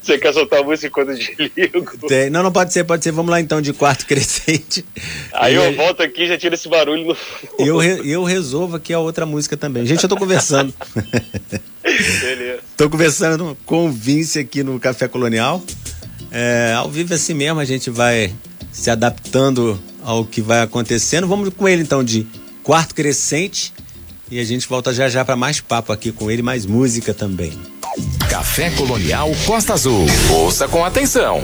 Você 0.00 0.18
quer 0.18 0.32
soltar 0.32 0.60
a 0.60 0.62
música 0.62 0.90
quando 0.90 1.10
eu 1.10 1.16
desligo? 1.16 2.08
Tem. 2.08 2.30
Não, 2.30 2.42
não 2.42 2.52
pode 2.52 2.72
ser, 2.72 2.84
pode 2.84 3.02
ser. 3.02 3.12
Vamos 3.12 3.30
lá 3.30 3.40
então 3.40 3.60
de 3.60 3.72
quarto 3.72 4.06
crescente. 4.06 4.84
Aí 5.32 5.54
e 5.54 5.56
eu 5.56 5.74
volto 5.74 6.02
aqui 6.02 6.22
e 6.22 6.28
já 6.28 6.38
tiro 6.38 6.54
esse 6.54 6.68
barulho 6.68 7.06
no 7.06 7.16
eu, 7.58 7.78
re, 7.78 8.10
eu 8.10 8.24
resolvo 8.24 8.76
aqui 8.76 8.92
a 8.92 8.98
outra 8.98 9.26
música 9.26 9.56
também. 9.56 9.86
Gente, 9.86 10.02
eu 10.02 10.08
tô 10.08 10.16
conversando. 10.16 10.72
Beleza. 12.20 12.60
tô 12.76 12.88
conversando 12.88 13.56
com 13.66 13.86
o 13.86 13.90
Vince 13.90 14.38
aqui 14.38 14.62
no 14.62 14.78
Café 14.78 15.08
Colonial. 15.08 15.62
É, 16.30 16.72
ao 16.76 16.90
vivo 16.90 17.12
é 17.12 17.16
assim 17.16 17.34
mesmo, 17.34 17.60
a 17.60 17.64
gente 17.64 17.90
vai 17.90 18.32
se 18.72 18.90
adaptando 18.90 19.78
ao 20.02 20.24
que 20.24 20.40
vai 20.40 20.60
acontecendo. 20.60 21.26
Vamos 21.26 21.50
com 21.54 21.68
ele 21.68 21.82
então 21.82 22.02
de 22.02 22.26
quarto 22.62 22.94
crescente 22.94 23.72
e 24.30 24.38
a 24.40 24.44
gente 24.44 24.68
volta 24.68 24.92
já 24.92 25.08
já 25.08 25.24
para 25.24 25.36
mais 25.36 25.60
papo 25.60 25.92
aqui 25.92 26.10
com 26.12 26.30
ele, 26.30 26.42
mais 26.42 26.64
música 26.66 27.12
também. 27.12 27.52
Café 28.28 28.70
Colonial 28.70 29.30
Costa 29.46 29.74
Azul. 29.74 30.06
Ouça 30.30 30.66
com 30.66 30.84
atenção. 30.84 31.42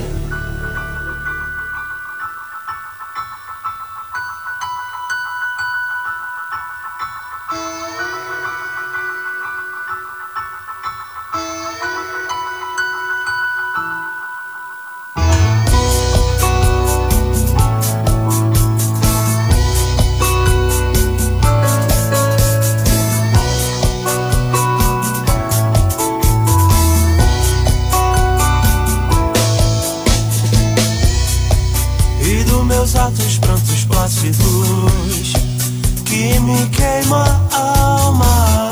teus 32.78 32.94
altos 32.94 33.38
prantos 33.38 33.84
plácidos 33.86 35.32
que 36.04 36.38
me 36.38 36.68
queima 36.68 37.24
a 37.50 38.04
alma. 38.04 38.67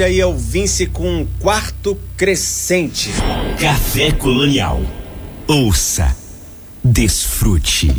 Este 0.00 0.04
aí 0.04 0.20
é 0.20 0.24
o 0.24 0.34
Vince 0.34 0.86
com 0.86 1.26
quarto 1.40 1.98
crescente. 2.16 3.10
Café 3.60 4.10
Colonial. 4.10 4.80
Ouça, 5.46 6.16
desfrute. 6.82 7.92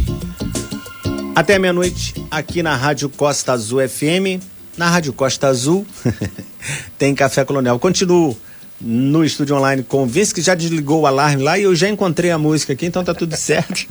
Até 1.36 1.60
meia-noite, 1.60 2.16
aqui 2.32 2.64
na 2.64 2.76
Rádio 2.76 3.08
Costa 3.08 3.54
Azul 3.54 3.88
FM. 3.88 4.42
Na 4.76 4.90
Rádio 4.90 5.14
Costa 5.14 5.48
Azul 5.48 5.86
tem 6.98 7.14
Café 7.14 7.46
Colonial. 7.46 7.78
Continuo 7.78 8.36
no 8.80 9.24
estúdio 9.24 9.56
online 9.56 9.84
com 9.84 10.02
o 10.02 10.08
Vince, 10.08 10.34
que 10.34 10.42
já 10.42 10.56
desligou 10.56 11.02
o 11.02 11.06
alarme 11.06 11.44
lá 11.44 11.60
e 11.60 11.64
eu 11.64 11.76
já 11.76 11.88
encontrei 11.88 12.32
a 12.32 12.38
música 12.40 12.74
aqui, 12.74 12.88
então 12.88 13.04
tá 13.04 13.14
tudo 13.14 13.36
certo. 13.38 13.86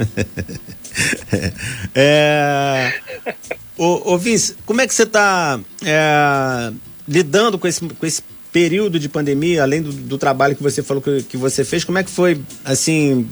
é... 1.95 2.93
Ô, 3.79 4.15
ô 4.15 4.19
Vince, 4.19 4.57
como 4.67 4.81
é 4.81 4.87
que 4.89 4.95
você 4.95 5.07
tá 5.07 5.61
é, 5.85 6.73
lidando 7.11 7.59
com 7.59 7.67
esse, 7.67 7.81
com 7.81 8.07
esse 8.07 8.23
período 8.53 8.99
de 8.99 9.09
pandemia, 9.09 9.65
além 9.65 9.83
do, 9.83 9.93
do 9.93 10.17
trabalho 10.17 10.55
que 10.55 10.63
você 10.63 10.81
falou 10.81 11.03
que, 11.03 11.25
que 11.25 11.37
você 11.37 11.65
fez? 11.65 11.83
Como 11.83 11.99
é 11.99 12.05
que 12.05 12.11
foi, 12.11 12.41
assim, 12.65 13.29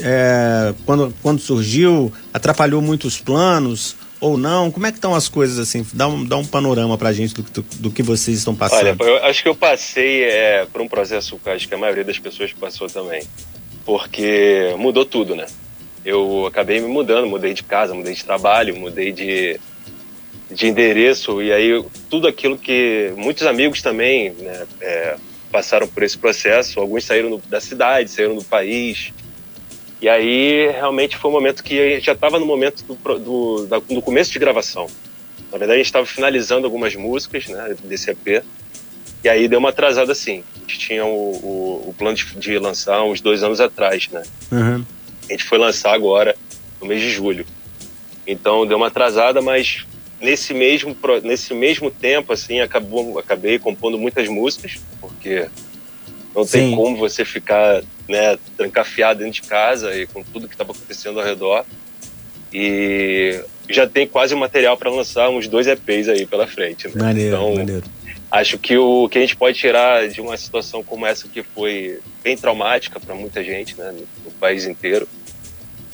é, 0.00 0.72
quando, 0.86 1.14
quando 1.22 1.38
surgiu? 1.38 2.10
Atrapalhou 2.32 2.80
muitos 2.80 3.20
planos 3.20 3.96
ou 4.18 4.38
não? 4.38 4.70
Como 4.70 4.86
é 4.86 4.90
que 4.90 4.96
estão 4.96 5.14
as 5.14 5.28
coisas 5.28 5.58
assim? 5.58 5.86
Dá 5.92 6.08
um, 6.08 6.24
dá 6.24 6.38
um 6.38 6.44
panorama 6.44 6.96
pra 6.96 7.12
gente 7.12 7.34
do, 7.34 7.42
do, 7.42 7.62
do 7.62 7.90
que 7.90 8.02
vocês 8.02 8.38
estão 8.38 8.54
passando. 8.54 8.96
Olha, 8.98 9.10
eu 9.10 9.24
acho 9.26 9.42
que 9.42 9.48
eu 9.48 9.54
passei 9.54 10.24
é, 10.24 10.66
por 10.72 10.80
um 10.80 10.88
processo 10.88 11.38
acho 11.44 11.68
que 11.68 11.74
a 11.74 11.78
maioria 11.78 12.04
das 12.04 12.18
pessoas 12.18 12.50
passou 12.52 12.88
também. 12.88 13.22
Porque 13.84 14.74
mudou 14.78 15.04
tudo, 15.04 15.34
né? 15.34 15.46
Eu 16.04 16.46
acabei 16.46 16.80
me 16.80 16.88
mudando, 16.88 17.26
mudei 17.26 17.52
de 17.52 17.62
casa, 17.62 17.94
mudei 17.94 18.14
de 18.14 18.24
trabalho, 18.24 18.74
mudei 18.76 19.12
de, 19.12 19.60
de 20.50 20.66
endereço, 20.66 21.42
e 21.42 21.52
aí 21.52 21.84
tudo 22.08 22.26
aquilo 22.26 22.56
que 22.56 23.12
muitos 23.16 23.46
amigos 23.46 23.82
também 23.82 24.30
né, 24.38 24.66
é, 24.80 25.16
passaram 25.52 25.86
por 25.86 26.02
esse 26.02 26.16
processo, 26.16 26.80
alguns 26.80 27.04
saíram 27.04 27.30
do- 27.30 27.42
da 27.48 27.60
cidade, 27.60 28.10
saíram 28.10 28.34
do 28.34 28.44
país. 28.44 29.12
E 30.00 30.08
aí 30.08 30.70
realmente 30.70 31.16
foi 31.16 31.30
um 31.30 31.34
momento 31.34 31.62
que 31.62 31.78
a 31.78 31.88
gente 31.96 32.06
já 32.06 32.12
estava 32.12 32.38
no 32.38 32.46
momento 32.46 32.82
do, 32.84 33.18
do, 33.18 33.66
da- 33.66 33.78
do 33.78 34.00
começo 34.00 34.30
de 34.32 34.38
gravação. 34.38 34.86
Na 35.50 35.58
verdade, 35.58 35.74
a 35.74 35.76
gente 35.78 35.86
estava 35.86 36.06
finalizando 36.06 36.66
algumas 36.66 36.94
músicas 36.94 37.46
né, 37.46 37.74
desse 37.84 38.10
EP. 38.10 38.42
E 39.24 39.28
aí 39.28 39.48
deu 39.48 39.58
uma 39.58 39.70
atrasada 39.70 40.12
assim. 40.12 40.44
A 40.56 40.60
gente 40.60 40.78
tinha 40.78 41.04
o, 41.04 41.08
o, 41.08 41.88
o 41.88 41.94
plano 41.98 42.16
de, 42.16 42.24
de 42.36 42.58
lançar 42.58 43.02
uns 43.02 43.20
dois 43.20 43.42
anos 43.42 43.60
atrás, 43.60 44.08
né? 44.10 44.22
Uhum. 44.52 44.84
A 45.28 45.32
gente 45.32 45.44
foi 45.44 45.58
lançar 45.58 45.92
agora, 45.92 46.36
no 46.80 46.86
mês 46.86 47.00
de 47.00 47.10
julho. 47.10 47.44
Então 48.26 48.66
deu 48.66 48.76
uma 48.76 48.86
atrasada, 48.88 49.42
mas 49.42 49.84
nesse 50.20 50.52
mesmo, 50.52 50.96
nesse 51.22 51.54
mesmo 51.54 51.90
tempo, 51.90 52.32
assim, 52.32 52.60
acabou, 52.60 53.18
acabei 53.18 53.58
compondo 53.58 53.98
muitas 53.98 54.28
músicas, 54.28 54.78
porque 55.00 55.48
não 56.34 56.44
tem 56.46 56.70
Sim. 56.70 56.76
como 56.76 56.96
você 56.96 57.24
ficar 57.24 57.82
né, 58.08 58.38
trancafiado 58.56 59.20
dentro 59.20 59.42
de 59.42 59.48
casa 59.48 59.96
e 59.96 60.06
com 60.06 60.22
tudo 60.22 60.48
que 60.48 60.54
estava 60.54 60.72
acontecendo 60.72 61.18
ao 61.20 61.26
redor. 61.26 61.64
E 62.52 63.42
já 63.68 63.86
tem 63.86 64.06
quase 64.06 64.34
o 64.34 64.38
material 64.38 64.76
para 64.76 64.90
lançar 64.90 65.28
uns 65.28 65.46
dois 65.46 65.66
EPs 65.66 66.08
aí 66.08 66.26
pela 66.26 66.46
frente. 66.46 66.88
Né? 66.88 66.94
Maneiro, 66.96 67.36
então, 67.36 67.54
maneiro. 67.54 67.84
acho 68.30 68.58
que 68.58 68.76
o 68.76 69.08
que 69.08 69.18
a 69.18 69.20
gente 69.20 69.36
pode 69.36 69.58
tirar 69.58 70.08
de 70.08 70.20
uma 70.20 70.36
situação 70.36 70.82
como 70.82 71.04
essa 71.04 71.28
que 71.28 71.42
foi 71.42 72.00
bem 72.22 72.36
traumática 72.36 72.98
para 72.98 73.14
muita 73.14 73.44
gente, 73.44 73.76
né, 73.76 73.94
no 74.24 74.30
país 74.32 74.64
inteiro, 74.64 75.06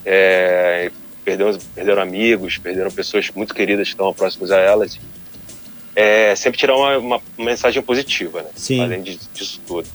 é, 0.04 0.92
perderam, 1.24 1.58
perderam 1.74 2.02
amigos, 2.02 2.58
perderam 2.58 2.90
pessoas 2.90 3.30
muito 3.30 3.54
queridas 3.54 3.88
que 3.88 3.94
estavam 3.94 4.12
próximas 4.12 4.50
a 4.50 4.58
elas, 4.58 4.98
é 5.96 6.34
sempre 6.34 6.58
tirar 6.58 6.76
uma, 6.76 6.98
uma 6.98 7.22
mensagem 7.38 7.82
positiva, 7.82 8.42
né, 8.42 8.50
Sim. 8.54 8.80
além 8.80 9.02
disso 9.02 9.60
tudo. 9.66 9.88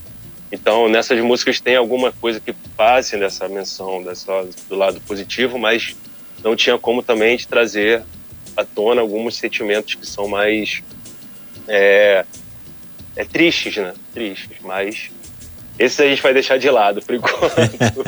Então, 0.52 0.90
nessas 0.90 1.20
músicas 1.22 1.60
tem 1.60 1.76
alguma 1.76 2.12
coisa 2.12 2.40
que 2.40 2.54
passe 2.76 3.18
dessa 3.18 3.48
menção 3.48 4.02
dessa, 4.04 4.48
do 4.68 4.76
lado 4.76 5.00
positivo, 5.02 5.60
mas 5.60 5.96
não 6.44 6.56
tinha 6.56 6.78
como 6.78 7.04
também 7.04 7.38
de 7.38 7.48
trazer 7.48 8.04
à 8.58 8.66
tona 8.66 9.02
alguns 9.02 9.36
sentimentos 9.36 9.94
que 9.94 10.08
são 10.08 10.28
mais 10.28 10.82
é, 11.68 12.26
é 13.16 13.26
tristes, 13.26 13.76
né? 13.78 13.94
Tristes, 14.14 14.58
mas 14.62 15.12
esses 15.80 16.00
a 16.00 16.06
gente 16.06 16.22
vai 16.22 16.34
deixar 16.34 16.58
de 16.60 16.70
lado 16.70 17.02
por 17.02 17.16
enquanto. 17.16 17.40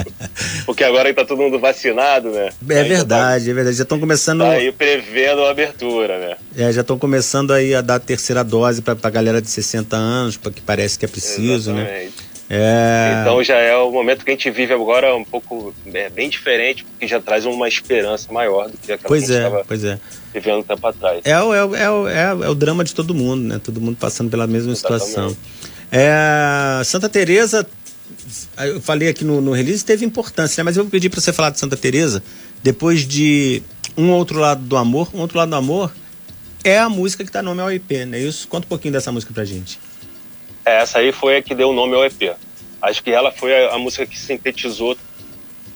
Porque 0.66 0.84
agora 0.84 1.10
que 1.10 1.16
tá 1.16 1.26
todo 1.26 1.42
mundo 1.42 1.58
vacinado, 1.60 2.30
né? 2.32 2.50
É 2.70 2.76
já 2.76 2.84
verdade, 2.84 3.50
é 3.50 3.54
verdade. 3.54 3.78
Já 3.78 3.84
estão 3.84 4.00
começando, 4.00 4.40
Tá, 4.40 4.46
tá 4.48 4.52
aí 4.52 4.72
prevendo 4.72 5.44
a 5.46 5.52
abertura, 5.52 6.18
né? 6.20 6.36
é, 6.58 6.72
já 6.72 6.82
estão 6.82 6.98
começando 7.00 7.52
aí 7.54 7.74
a 7.74 7.82
dar 7.82 7.96
a 7.96 8.00
terceira 8.00 8.44
dose 8.44 8.82
para 8.82 8.98
a 9.02 9.10
galera 9.10 9.42
de 9.42 9.50
60 9.50 9.96
anos, 9.96 10.38
pra, 10.38 10.52
que 10.52 10.62
parece 10.62 11.00
que 11.00 11.06
é 11.06 11.08
preciso, 11.08 11.74
né? 11.74 11.82
Exatamente. 11.82 12.32
É, 12.54 13.20
Então 13.22 13.42
já 13.42 13.56
é 13.56 13.74
o 13.78 13.90
momento 13.92 14.26
que 14.26 14.32
a 14.32 14.34
gente 14.34 14.52
vive 14.52 14.74
agora 14.74 15.16
um 15.16 15.24
pouco 15.24 15.74
é, 15.94 16.10
bem 16.10 16.30
diferente, 16.30 16.84
porque 16.84 17.08
já 17.08 17.22
traz 17.22 17.46
uma 17.46 17.66
esperança 17.66 18.32
maior 18.34 18.68
do 18.70 18.78
que 18.78 18.92
aquela 18.92 19.08
pois 19.08 19.24
que 19.26 19.32
a 19.32 19.36
gente 19.36 19.44
é, 19.44 19.48
estava 19.48 19.66
pois 19.66 19.84
é. 19.86 19.98
vivendo 20.34 20.58
um 20.58 20.64
tempo 20.64 20.86
atrás. 20.86 21.22
É, 21.24 21.40
o- 21.42 21.54
é, 21.54 21.82
é, 21.82 21.90
o- 21.90 22.08
é, 22.10 22.22
é 22.46 22.50
o 22.50 22.54
drama 22.56 22.84
de 22.84 22.94
todo 22.94 23.16
mundo, 23.16 23.42
né? 23.44 23.62
Todo 23.64 23.80
mundo 23.80 23.96
passando 23.98 24.30
pela 24.30 24.46
mesma 24.48 24.74
Exatamente. 24.74 25.06
situação. 25.06 25.38
É, 25.92 26.82
Santa 26.86 27.10
Teresa, 27.10 27.68
eu 28.60 28.80
falei 28.80 29.10
aqui 29.10 29.26
no, 29.26 29.42
no 29.42 29.52
release, 29.52 29.84
teve 29.84 30.06
importância, 30.06 30.62
né? 30.62 30.66
Mas 30.66 30.78
eu 30.78 30.84
vou 30.84 30.92
pedir 30.92 31.10
para 31.10 31.20
você 31.20 31.34
falar 31.34 31.50
de 31.50 31.60
Santa 31.60 31.76
Teresa 31.76 32.24
depois 32.64 33.06
de 33.06 33.62
Um 33.98 34.12
Outro 34.12 34.40
Lado 34.40 34.64
do 34.64 34.78
Amor. 34.78 35.10
Um 35.14 35.20
Outro 35.20 35.38
Lado 35.38 35.50
do 35.50 35.56
Amor 35.56 35.94
é 36.64 36.78
a 36.78 36.88
música 36.88 37.26
que 37.26 37.32
dá 37.32 37.42
nome 37.42 37.62
ao 37.62 37.72
EP, 37.72 37.92
né? 38.08 38.20
Isso, 38.20 38.48
conta 38.48 38.66
um 38.66 38.70
pouquinho 38.70 38.94
dessa 38.94 39.12
música 39.12 39.34
pra 39.34 39.44
gente. 39.44 39.80
É, 40.66 40.82
Essa 40.82 41.00
aí 41.00 41.12
foi 41.12 41.38
a 41.38 41.42
que 41.42 41.54
deu 41.54 41.70
o 41.70 41.74
nome 41.74 41.96
ao 41.96 42.06
EP. 42.06 42.36
Acho 42.82 43.04
que 43.04 43.12
ela 43.12 43.32
foi 43.32 43.66
a, 43.66 43.76
a 43.76 43.78
música 43.78 44.06
que 44.06 44.18
sintetizou 44.18 44.98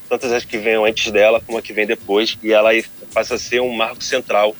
tantas 0.07 0.31
as 0.31 0.45
que 0.45 0.57
vêm 0.57 0.75
antes 0.75 1.11
dela 1.11 1.41
como 1.41 1.57
a 1.57 1.61
que 1.61 1.73
vem 1.73 1.85
depois, 1.85 2.37
e 2.41 2.51
ela 2.51 2.69
passa 3.13 3.35
a 3.35 3.39
ser 3.39 3.59
um 3.59 3.73
marco 3.73 4.03
central 4.03 4.55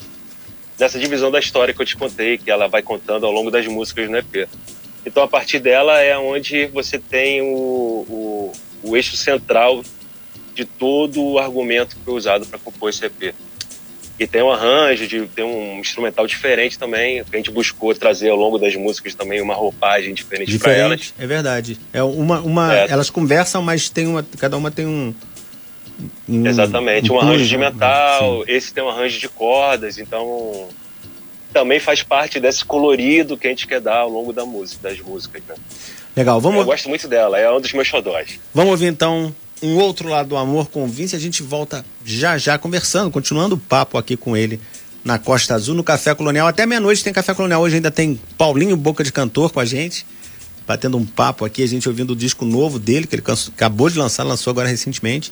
dessa 0.77 0.99
divisão 0.99 1.31
da 1.31 1.39
história 1.39 1.73
que 1.73 1.81
eu 1.81 1.85
te 1.85 1.95
contei, 1.95 2.37
que 2.37 2.51
ela 2.51 2.67
vai 2.67 2.81
contando 2.81 3.25
ao 3.25 3.31
longo 3.31 3.49
das 3.49 3.65
músicas 3.67 4.09
no 4.09 4.17
EP. 4.17 4.49
Então, 5.05 5.23
a 5.23 5.27
partir 5.27 5.59
dela 5.59 6.01
é 6.01 6.17
onde 6.17 6.65
você 6.67 6.97
tem 6.97 7.41
o, 7.41 7.45
o, 8.09 8.51
o 8.81 8.97
eixo 8.97 9.15
central 9.15 9.83
de 10.55 10.65
todo 10.65 11.21
o 11.21 11.37
argumento 11.37 11.95
que 11.95 12.03
foi 12.03 12.13
usado 12.15 12.45
para 12.45 12.57
compor 12.57 12.89
esse 12.89 13.05
EP. 13.05 13.35
e 14.17 14.25
tem 14.25 14.41
um 14.41 14.49
arranjo, 14.49 15.05
de, 15.05 15.27
tem 15.27 15.43
um 15.43 15.79
instrumental 15.79 16.25
diferente 16.25 16.79
também, 16.79 17.23
que 17.23 17.35
a 17.35 17.37
gente 17.37 17.51
buscou 17.51 17.93
trazer 17.93 18.29
ao 18.29 18.37
longo 18.37 18.57
das 18.57 18.73
músicas 18.75 19.13
também 19.13 19.41
uma 19.41 19.53
roupagem 19.53 20.13
diferente, 20.13 20.57
para 20.57 20.71
elas. 20.71 21.13
É 21.19 21.27
verdade. 21.27 21.77
É 21.93 22.01
uma, 22.01 22.39
uma, 22.39 22.73
é. 22.73 22.87
Elas 22.89 23.09
conversam, 23.09 23.61
mas 23.61 23.89
tem 23.89 24.07
uma, 24.07 24.25
cada 24.39 24.57
uma 24.57 24.71
tem 24.71 24.87
um. 24.87 25.13
um 26.27 26.47
Exatamente, 26.47 27.11
um, 27.11 27.15
um 27.15 27.19
arranjo 27.19 27.45
de 27.45 27.57
metal, 27.57 28.43
sim. 28.45 28.51
esse 28.51 28.73
tem 28.73 28.83
um 28.83 28.89
arranjo 28.89 29.19
de 29.19 29.27
cordas, 29.27 29.99
então 29.99 30.69
também 31.55 31.79
faz 31.79 32.03
parte 32.03 32.37
desse 32.37 32.65
colorido 32.65 33.37
que 33.37 33.47
a 33.47 33.49
gente 33.49 33.65
quer 33.65 33.79
dar 33.79 33.99
ao 33.99 34.09
longo 34.09 34.33
da 34.33 34.45
música, 34.45 34.89
das 34.89 34.99
músicas. 34.99 35.41
Né? 35.47 35.55
Legal, 36.13 36.41
vamos. 36.41 36.59
Eu 36.59 36.65
gosto 36.65 36.89
muito 36.89 37.07
dela, 37.07 37.39
é 37.39 37.49
um 37.49 37.61
dos 37.61 37.71
meus 37.71 37.87
xodós. 37.87 38.37
Vamos 38.53 38.71
ouvir 38.71 38.87
então 38.87 39.33
um 39.63 39.77
outro 39.77 40.09
lado 40.09 40.27
do 40.27 40.35
amor 40.35 40.69
com 40.69 40.83
o 40.83 40.87
Vince. 40.87 41.15
A 41.15 41.19
gente 41.19 41.41
volta 41.41 41.85
já 42.03 42.37
já 42.37 42.57
conversando, 42.57 43.09
continuando 43.09 43.55
o 43.55 43.57
papo 43.57 43.97
aqui 43.97 44.17
com 44.17 44.35
ele 44.35 44.59
na 45.01 45.17
Costa 45.17 45.55
Azul, 45.55 45.73
no 45.73 45.81
Café 45.81 46.13
Colonial. 46.13 46.45
Até 46.45 46.65
meia-noite 46.65 47.01
tem 47.01 47.13
Café 47.13 47.33
Colonial. 47.33 47.61
Hoje 47.61 47.77
ainda 47.77 47.89
tem 47.89 48.19
Paulinho 48.37 48.75
Boca 48.75 49.01
de 49.01 49.13
Cantor 49.13 49.49
com 49.49 49.61
a 49.61 49.65
gente, 49.65 50.05
batendo 50.67 50.97
um 50.97 51.05
papo 51.05 51.45
aqui, 51.45 51.63
a 51.63 51.67
gente 51.67 51.87
ouvindo 51.87 52.11
o 52.11 52.15
disco 52.17 52.43
novo 52.43 52.77
dele, 52.77 53.07
que 53.07 53.15
ele 53.15 53.23
acabou 53.53 53.89
de 53.89 53.97
lançar, 53.97 54.23
lançou 54.23 54.51
agora 54.51 54.67
recentemente. 54.67 55.31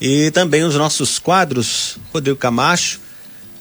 E 0.00 0.30
também 0.30 0.62
os 0.62 0.76
nossos 0.76 1.18
quadros, 1.18 1.98
Rodrigo 2.12 2.38
Camacho, 2.38 3.00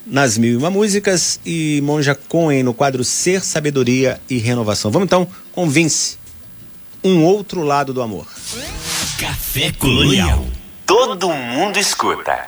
nas 0.09 0.37
Mil 0.37 0.53
e 0.53 0.57
Uma 0.57 0.69
Músicas, 0.69 1.39
e 1.45 1.79
Monja 1.83 2.15
Cohen 2.15 2.63
no 2.63 2.73
quadro 2.73 3.03
Ser, 3.03 3.43
Sabedoria 3.43 4.19
e 4.29 4.37
Renovação. 4.37 4.91
Vamos 4.91 5.05
então 5.05 5.27
com 5.51 5.69
Vince, 5.69 6.17
Um 7.03 7.23
Outro 7.23 7.61
Lado 7.61 7.93
do 7.93 8.01
Amor. 8.01 8.27
Café 9.19 9.71
Colonial. 9.71 10.45
Todo 10.85 11.29
mundo 11.29 11.77
escuta. 11.77 12.47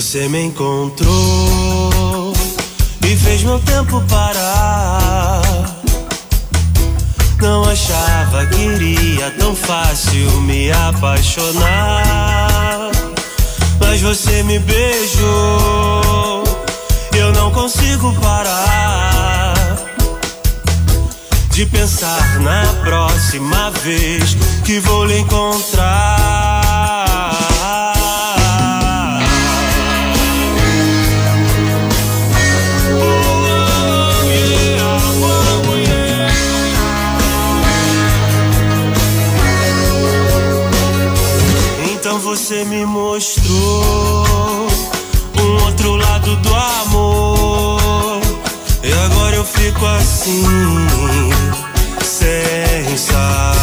Você 0.00 0.30
me 0.30 0.44
encontrou 0.44 2.32
e 3.06 3.14
fez 3.18 3.42
meu 3.42 3.58
tempo 3.58 4.02
parar. 4.08 5.42
Não 7.38 7.64
achava 7.64 8.46
que 8.46 8.62
iria 8.62 9.30
tão 9.32 9.54
fácil 9.54 10.40
me 10.40 10.72
apaixonar. 10.72 12.90
Mas 13.78 14.00
você 14.00 14.42
me 14.42 14.58
beijou, 14.60 16.44
eu 17.14 17.30
não 17.34 17.50
consigo 17.50 18.10
parar 18.22 19.54
de 21.50 21.66
pensar 21.66 22.40
na 22.40 22.64
próxima 22.82 23.70
vez 23.82 24.34
que 24.64 24.80
vou 24.80 25.04
lhe 25.04 25.18
encontrar. 25.18 26.39
Você 42.30 42.64
me 42.64 42.86
mostrou 42.86 44.68
um 45.36 45.64
outro 45.64 45.96
lado 45.96 46.36
do 46.36 46.54
amor. 46.54 48.20
E 48.84 48.92
agora 48.92 49.34
eu 49.34 49.44
fico 49.44 49.84
assim, 49.84 50.44
sem 52.04 52.96
saber. 52.96 53.59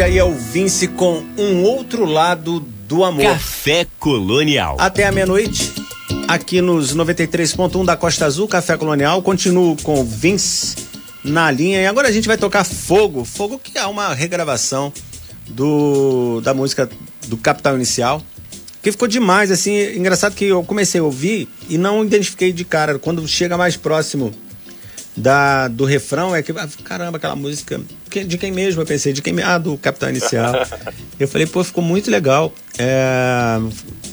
Este 0.00 0.12
aí 0.12 0.18
é 0.18 0.24
o 0.24 0.32
Vince 0.32 0.88
com 0.88 1.22
um 1.36 1.62
outro 1.62 2.06
lado 2.06 2.60
do 2.88 3.04
amor. 3.04 3.22
Café 3.22 3.86
Colonial. 3.98 4.76
Até 4.78 5.04
a 5.04 5.12
meia-noite, 5.12 5.74
aqui 6.26 6.62
nos 6.62 6.96
93.1 6.96 7.84
da 7.84 7.98
Costa 7.98 8.24
Azul, 8.24 8.48
Café 8.48 8.78
Colonial. 8.78 9.20
Continuo 9.20 9.76
com 9.82 10.00
o 10.00 10.04
Vince 10.04 10.74
na 11.22 11.50
linha. 11.50 11.82
E 11.82 11.86
agora 11.86 12.08
a 12.08 12.10
gente 12.10 12.26
vai 12.26 12.38
tocar 12.38 12.64
Fogo. 12.64 13.26
Fogo 13.26 13.58
que 13.58 13.76
é 13.76 13.84
uma 13.84 14.14
regravação 14.14 14.90
do 15.46 16.40
da 16.40 16.54
música 16.54 16.88
do 17.26 17.36
Capital 17.36 17.76
Inicial. 17.76 18.22
Que 18.82 18.90
ficou 18.90 19.06
demais, 19.06 19.50
assim. 19.50 19.98
Engraçado 19.98 20.34
que 20.34 20.46
eu 20.46 20.64
comecei 20.64 20.98
a 21.02 21.04
ouvir 21.04 21.46
e 21.68 21.76
não 21.76 22.02
identifiquei 22.02 22.54
de 22.54 22.64
cara. 22.64 22.98
Quando 22.98 23.28
chega 23.28 23.58
mais 23.58 23.76
próximo 23.76 24.32
da, 25.16 25.68
do 25.68 25.84
refrão 25.84 26.34
é 26.34 26.42
que, 26.42 26.52
ah, 26.52 26.68
caramba, 26.84 27.18
aquela 27.18 27.36
música. 27.36 27.80
De 28.08 28.38
quem 28.38 28.52
mesmo? 28.52 28.82
Eu 28.82 28.86
pensei, 28.86 29.12
de 29.12 29.22
quem 29.22 29.40
Ah, 29.42 29.58
do 29.58 29.76
Capitão 29.76 30.08
Inicial. 30.08 30.54
eu 31.18 31.28
falei, 31.28 31.46
pô, 31.46 31.62
ficou 31.62 31.82
muito 31.82 32.10
legal. 32.10 32.52
É, 32.78 33.58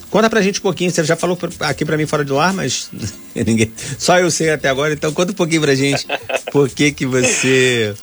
conta 0.09 0.29
pra 0.29 0.41
gente 0.41 0.59
um 0.59 0.63
pouquinho, 0.63 0.91
você 0.91 1.03
já 1.03 1.15
falou 1.15 1.37
aqui 1.61 1.85
pra 1.85 1.97
mim 1.97 2.05
fora 2.05 2.23
do 2.23 2.39
ar, 2.39 2.53
mas 2.53 2.89
ninguém. 3.35 3.71
Só 3.97 4.19
eu 4.19 4.29
sei 4.31 4.49
até 4.49 4.69
agora, 4.69 4.93
então 4.93 5.13
conta 5.13 5.31
um 5.31 5.35
pouquinho 5.35 5.61
pra 5.61 5.75
gente 5.75 6.05
por 6.51 6.69
que, 6.69 6.91
que 6.91 7.05
você 7.05 7.95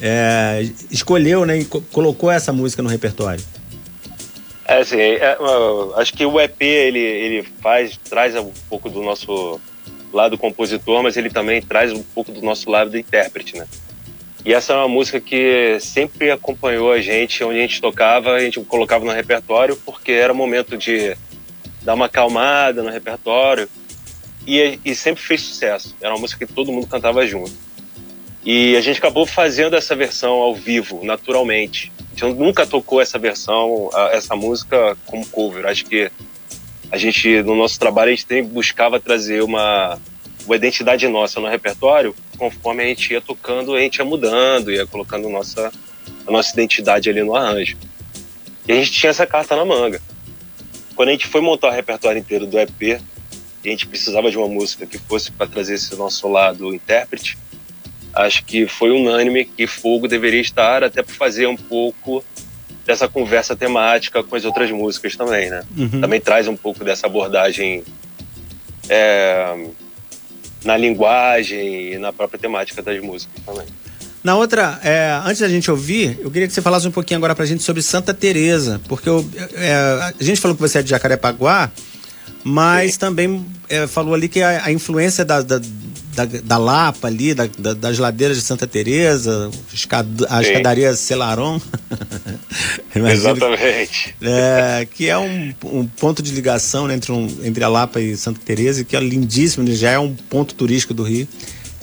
é, 0.00 0.66
escolheu 0.90 1.44
né, 1.44 1.58
e 1.58 1.64
colocou 1.64 2.30
essa 2.30 2.52
música 2.52 2.82
no 2.82 2.88
repertório. 2.88 3.42
É 4.66 4.78
assim, 4.78 4.98
é, 4.98 5.36
acho 5.96 6.12
que 6.14 6.24
o 6.24 6.40
EP 6.40 6.62
ele, 6.62 6.98
ele 6.98 7.48
faz, 7.60 7.98
traz 8.08 8.34
um 8.36 8.50
pouco 8.68 8.88
do 8.88 9.02
nosso 9.02 9.60
lado 10.16 10.38
compositor, 10.38 11.02
mas 11.02 11.16
ele 11.16 11.30
também 11.30 11.60
traz 11.60 11.92
um 11.92 12.02
pouco 12.02 12.32
do 12.32 12.42
nosso 12.42 12.70
lado 12.70 12.90
do 12.90 12.98
intérprete, 12.98 13.56
né? 13.56 13.66
E 14.44 14.52
essa 14.52 14.72
é 14.72 14.76
uma 14.76 14.88
música 14.88 15.20
que 15.20 15.78
sempre 15.80 16.30
acompanhou 16.30 16.90
a 16.90 17.00
gente, 17.00 17.44
onde 17.44 17.58
a 17.58 17.62
gente 17.62 17.80
tocava, 17.80 18.32
a 18.32 18.40
gente 18.40 18.60
colocava 18.60 19.04
no 19.04 19.12
repertório, 19.12 19.76
porque 19.76 20.10
era 20.10 20.34
momento 20.34 20.76
de 20.76 21.16
dar 21.82 21.94
uma 21.94 22.06
acalmada 22.06 22.82
no 22.82 22.90
repertório. 22.90 23.68
E, 24.44 24.80
e 24.84 24.94
sempre 24.96 25.22
fez 25.22 25.42
sucesso. 25.42 25.94
Era 26.00 26.12
uma 26.12 26.20
música 26.20 26.44
que 26.44 26.52
todo 26.52 26.72
mundo 26.72 26.88
cantava 26.88 27.24
junto. 27.24 27.52
E 28.44 28.76
a 28.76 28.80
gente 28.80 28.98
acabou 28.98 29.24
fazendo 29.24 29.76
essa 29.76 29.94
versão 29.94 30.32
ao 30.32 30.52
vivo, 30.52 31.04
naturalmente. 31.04 31.92
A 32.16 32.26
gente 32.26 32.36
nunca 32.36 32.66
tocou 32.66 33.00
essa 33.00 33.20
versão, 33.20 33.88
essa 34.10 34.34
música 34.34 34.96
como 35.06 35.24
cover. 35.28 35.64
Acho 35.66 35.84
que 35.84 36.10
a 36.92 36.98
gente, 36.98 37.42
no 37.42 37.56
nosso 37.56 37.80
trabalho, 37.80 38.08
a 38.08 38.14
gente 38.14 38.26
tem, 38.26 38.44
buscava 38.44 39.00
trazer 39.00 39.42
uma, 39.42 39.98
uma 40.44 40.56
identidade 40.56 41.08
nossa 41.08 41.40
no 41.40 41.48
repertório, 41.48 42.14
conforme 42.36 42.82
a 42.82 42.86
gente 42.86 43.14
ia 43.14 43.20
tocando, 43.22 43.74
a 43.74 43.80
gente 43.80 43.96
ia 43.96 44.04
mudando, 44.04 44.70
ia 44.70 44.86
colocando 44.86 45.26
nossa, 45.30 45.72
a 46.26 46.30
nossa 46.30 46.52
identidade 46.52 47.08
ali 47.08 47.22
no 47.22 47.34
arranjo. 47.34 47.78
E 48.68 48.72
a 48.72 48.74
gente 48.74 48.92
tinha 48.92 49.08
essa 49.08 49.26
carta 49.26 49.56
na 49.56 49.64
manga. 49.64 50.02
Quando 50.94 51.08
a 51.08 51.12
gente 51.12 51.26
foi 51.26 51.40
montar 51.40 51.68
o 51.68 51.72
repertório 51.72 52.18
inteiro 52.18 52.46
do 52.46 52.60
EP, 52.60 53.00
a 53.64 53.68
gente 53.68 53.86
precisava 53.86 54.30
de 54.30 54.36
uma 54.36 54.46
música 54.46 54.84
que 54.84 54.98
fosse 54.98 55.32
para 55.32 55.46
trazer 55.46 55.76
esse 55.76 55.96
nosso 55.96 56.28
lado 56.28 56.74
intérprete, 56.74 57.38
acho 58.12 58.44
que 58.44 58.66
foi 58.66 58.90
unânime 58.90 59.46
que 59.46 59.66
Fogo 59.66 60.06
deveria 60.06 60.42
estar 60.42 60.84
até 60.84 61.02
para 61.02 61.14
fazer 61.14 61.46
um 61.46 61.56
pouco 61.56 62.22
dessa 62.84 63.08
conversa 63.08 63.54
temática 63.54 64.22
com 64.22 64.34
as 64.34 64.44
outras 64.44 64.70
músicas 64.70 65.16
também, 65.16 65.50
né? 65.50 65.62
Uhum. 65.76 66.00
Também 66.00 66.20
traz 66.20 66.48
um 66.48 66.56
pouco 66.56 66.84
dessa 66.84 67.06
abordagem 67.06 67.84
é, 68.88 69.66
na 70.64 70.76
linguagem 70.76 71.92
e 71.92 71.98
na 71.98 72.12
própria 72.12 72.38
temática 72.38 72.82
das 72.82 73.00
músicas 73.00 73.42
também. 73.44 73.66
Na 74.22 74.36
outra, 74.36 74.78
é, 74.84 75.20
antes 75.24 75.40
da 75.40 75.48
gente 75.48 75.68
ouvir, 75.68 76.18
eu 76.22 76.30
queria 76.30 76.46
que 76.46 76.54
você 76.54 76.62
falasse 76.62 76.86
um 76.86 76.92
pouquinho 76.92 77.18
agora 77.18 77.34
pra 77.34 77.44
gente 77.44 77.62
sobre 77.64 77.82
Santa 77.82 78.14
Teresa, 78.14 78.80
porque 78.86 79.08
eu, 79.08 79.28
é, 79.54 79.74
a 79.74 80.14
gente 80.20 80.40
falou 80.40 80.54
que 80.54 80.60
você 80.60 80.78
é 80.78 80.82
de 80.82 80.90
Jacarepaguá, 80.90 81.72
mas 82.44 82.92
Sim. 82.92 82.98
também 83.00 83.46
é, 83.68 83.86
falou 83.88 84.14
ali 84.14 84.28
que 84.28 84.40
a, 84.40 84.66
a 84.66 84.72
influência 84.72 85.24
da, 85.24 85.42
da, 85.42 85.58
da, 85.58 86.24
da, 86.24 86.58
Lapa 86.58 87.08
ali, 87.08 87.34
da, 87.34 87.46
das 87.74 87.98
ladeiras 87.98 88.36
de 88.36 88.44
Santa 88.44 88.66
Teresa, 88.66 89.50
a 90.28 90.40
escadaria 90.40 90.94
Celaron. 90.94 91.60
Exatamente. 92.94 94.14
Que, 94.18 94.26
é, 94.26 94.88
que 94.90 95.08
é 95.08 95.18
um, 95.18 95.54
um, 95.64 95.86
ponto 95.86 96.22
de 96.22 96.32
ligação 96.32 96.86
né, 96.86 96.94
entre, 96.94 97.12
um, 97.12 97.26
entre 97.42 97.62
a 97.64 97.68
Lapa 97.68 98.00
e 98.00 98.16
Santa 98.16 98.40
Teresa, 98.44 98.84
que 98.84 98.96
é 98.96 99.00
lindíssimo, 99.00 99.66
já 99.72 99.90
é 99.90 99.98
um 99.98 100.14
ponto 100.14 100.54
turístico 100.54 100.94
do 100.94 101.02
Rio. 101.02 101.26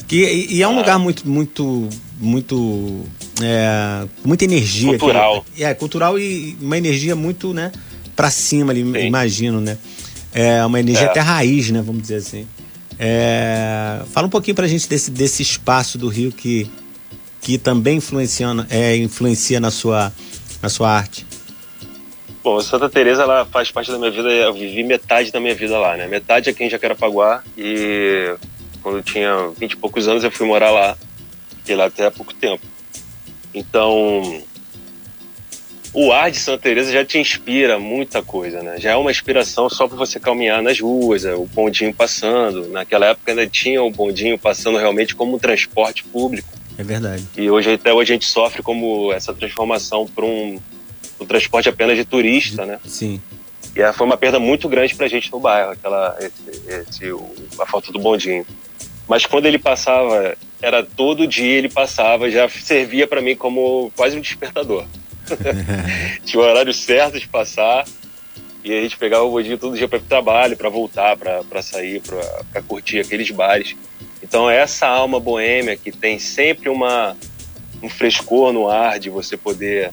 Que, 0.07 0.23
e, 0.23 0.55
e 0.55 0.63
é 0.63 0.67
um 0.67 0.75
ah. 0.75 0.79
lugar 0.79 0.99
muito, 0.99 1.27
muito, 1.27 1.87
muito. 2.19 3.05
É, 3.41 4.07
muita 4.23 4.43
energia. 4.43 4.89
Cultural. 4.97 5.45
Que, 5.55 5.63
é, 5.63 5.73
cultural 5.73 6.19
e 6.19 6.57
uma 6.61 6.77
energia 6.77 7.15
muito, 7.15 7.53
né, 7.53 7.71
pra 8.15 8.29
cima 8.29 8.71
ali, 8.71 8.83
Sim. 8.83 9.07
imagino, 9.07 9.61
né? 9.61 9.77
É 10.33 10.63
uma 10.65 10.79
energia 10.79 11.07
é. 11.07 11.09
até 11.09 11.19
raiz, 11.19 11.69
né? 11.71 11.81
Vamos 11.81 12.01
dizer 12.01 12.15
assim. 12.17 12.45
É, 12.97 14.01
fala 14.11 14.27
um 14.27 14.29
pouquinho 14.29 14.55
pra 14.55 14.67
gente 14.67 14.87
desse, 14.89 15.09
desse 15.09 15.41
espaço 15.41 15.97
do 15.97 16.09
Rio 16.09 16.33
que, 16.33 16.69
que 17.39 17.57
também 17.57 17.97
influencia, 17.97 18.47
é, 18.69 18.97
influencia 18.97 19.59
na, 19.59 19.71
sua, 19.71 20.11
na 20.61 20.69
sua 20.69 20.89
arte. 20.89 21.25
Bom, 22.43 22.59
Santa 22.61 22.89
Teresa 22.89 23.23
ela 23.23 23.45
faz 23.45 23.69
parte 23.69 23.91
da 23.91 23.97
minha 23.97 24.11
vida, 24.11 24.29
eu 24.29 24.53
vivi 24.53 24.83
metade 24.83 25.31
da 25.31 25.39
minha 25.39 25.53
vida 25.53 25.77
lá, 25.77 25.97
né? 25.97 26.07
Metade 26.07 26.49
aqui 26.49 26.63
em 26.63 26.69
Jacarepaguá 26.69 27.43
e 27.57 28.35
quando 28.81 28.97
eu 28.99 29.03
tinha 29.03 29.49
20 29.57 29.71
e 29.71 29.75
poucos 29.75 30.07
anos 30.07 30.23
eu 30.23 30.31
fui 30.31 30.47
morar 30.47 30.71
lá, 30.71 30.97
fiquei 31.57 31.75
lá 31.75 31.85
até 31.85 32.05
há 32.05 32.11
pouco 32.11 32.33
tempo. 32.33 32.65
Então, 33.53 34.41
o 35.93 36.11
ar 36.11 36.29
de 36.31 36.37
Santa 36.37 36.63
Teresa 36.63 36.91
já 36.91 37.03
te 37.03 37.17
inspira 37.17 37.79
muita 37.79 38.21
coisa, 38.21 38.61
né? 38.61 38.79
Já 38.79 38.91
é 38.91 38.95
uma 38.95 39.11
inspiração 39.11 39.69
só 39.69 39.87
para 39.87 39.97
você 39.97 40.19
caminhar 40.19 40.61
nas 40.61 40.79
ruas, 40.79 41.25
é, 41.25 41.33
o 41.33 41.45
bondinho 41.45 41.93
passando. 41.93 42.67
Naquela 42.69 43.07
época 43.07 43.31
ainda 43.31 43.47
tinha 43.47 43.81
o 43.81 43.89
bondinho 43.89 44.37
passando 44.37 44.77
realmente 44.77 45.15
como 45.15 45.35
um 45.35 45.39
transporte 45.39 46.03
público. 46.03 46.47
É 46.79 46.83
verdade. 46.83 47.27
E 47.35 47.51
hoje 47.51 47.73
até 47.73 47.93
hoje 47.93 48.13
a 48.13 48.15
gente 48.15 48.25
sofre 48.25 48.63
como 48.63 49.11
essa 49.11 49.33
transformação 49.33 50.07
para 50.07 50.23
um, 50.23 50.57
um, 51.19 51.25
transporte 51.25 51.67
apenas 51.67 51.97
de 51.97 52.05
turista, 52.05 52.65
né? 52.65 52.79
Sim. 52.85 53.19
E 53.75 53.91
foi 53.91 54.07
uma 54.07 54.15
perda 54.15 54.39
muito 54.39 54.69
grande 54.69 54.95
para 54.95 55.05
a 55.05 55.09
gente 55.09 55.29
no 55.29 55.41
bairro, 55.41 55.71
aquela 55.71 56.17
esse, 56.21 56.69
esse, 56.69 57.03
a 57.59 57.65
falta 57.65 57.91
do 57.91 57.99
bondinho. 57.99 58.45
Mas 59.09 59.25
quando 59.25 59.45
ele 59.45 59.59
passava, 59.59 60.37
era 60.61 60.81
todo 60.81 61.27
dia 61.27 61.57
ele 61.57 61.67
passava, 61.67 62.31
já 62.31 62.47
servia 62.47 63.05
para 63.05 63.21
mim 63.21 63.35
como 63.35 63.91
quase 63.93 64.17
um 64.17 64.21
despertador. 64.21 64.85
Tinha 66.23 66.41
o 66.41 66.45
horário 66.45 66.73
certo 66.73 67.19
de 67.19 67.27
passar. 67.27 67.85
E 68.63 68.73
a 68.73 68.81
gente 68.81 68.97
pegava 68.97 69.23
o 69.23 69.31
bodinho 69.31 69.57
todo 69.57 69.77
dia 69.77 69.87
para 69.87 69.97
ir 69.97 70.01
pro 70.01 70.09
trabalho, 70.09 70.55
para 70.55 70.69
voltar, 70.69 71.17
para 71.17 71.61
sair, 71.61 72.01
para 72.01 72.61
curtir 72.61 72.99
aqueles 72.99 73.29
bares. 73.31 73.75
Então, 74.29 74.47
essa 74.47 74.87
alma 74.87 75.19
boêmia 75.19 75.75
que 75.75 75.91
tem 75.91 76.19
sempre 76.19 76.69
uma, 76.69 77.17
um 77.81 77.89
frescor 77.89 78.53
no 78.53 78.69
ar 78.69 78.99
de 78.99 79.09
você 79.09 79.35
poder 79.35 79.91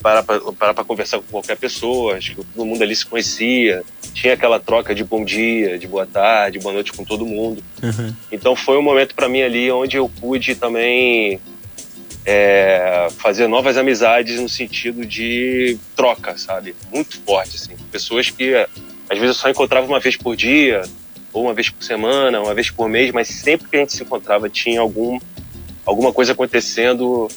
parar 0.00 0.22
para 0.22 0.84
conversar 0.84 1.18
com 1.18 1.24
qualquer 1.24 1.56
pessoa. 1.56 2.14
Acho 2.14 2.36
que 2.36 2.44
todo 2.44 2.64
mundo 2.64 2.80
ali 2.80 2.94
se 2.94 3.04
conhecia. 3.04 3.82
Tinha 4.14 4.34
aquela 4.34 4.60
troca 4.60 4.94
de 4.94 5.02
bom 5.02 5.24
dia, 5.24 5.76
de 5.80 5.88
boa 5.88 6.06
tarde, 6.06 6.60
boa 6.60 6.72
noite 6.72 6.92
com 6.92 7.04
todo 7.04 7.26
mundo. 7.26 7.60
Uhum. 7.82 8.14
Então, 8.30 8.54
foi 8.54 8.78
um 8.78 8.82
momento 8.82 9.16
para 9.16 9.28
mim 9.28 9.42
ali 9.42 9.68
onde 9.72 9.96
eu 9.96 10.08
pude 10.08 10.54
também 10.54 11.40
é, 12.24 13.08
fazer 13.18 13.48
novas 13.48 13.76
amizades 13.76 14.40
no 14.40 14.48
sentido 14.48 15.04
de 15.04 15.76
troca, 15.96 16.38
sabe? 16.38 16.72
Muito 16.92 17.20
forte, 17.22 17.56
assim. 17.56 17.74
Pessoas 17.90 18.30
que 18.30 18.54
às 18.54 19.18
vezes 19.18 19.34
eu 19.34 19.34
só 19.34 19.50
encontrava 19.50 19.88
uma 19.88 19.98
vez 19.98 20.16
por 20.16 20.36
dia, 20.36 20.82
ou 21.36 21.44
uma 21.44 21.52
vez 21.52 21.68
por 21.68 21.84
semana, 21.84 22.40
uma 22.40 22.54
vez 22.54 22.70
por 22.70 22.88
mês, 22.88 23.12
mas 23.12 23.28
sempre 23.28 23.68
que 23.68 23.76
a 23.76 23.80
gente 23.80 23.94
se 23.94 24.02
encontrava 24.02 24.48
tinha 24.48 24.80
algum, 24.80 25.18
alguma 25.84 26.10
coisa 26.10 26.32
acontecendo 26.32 27.28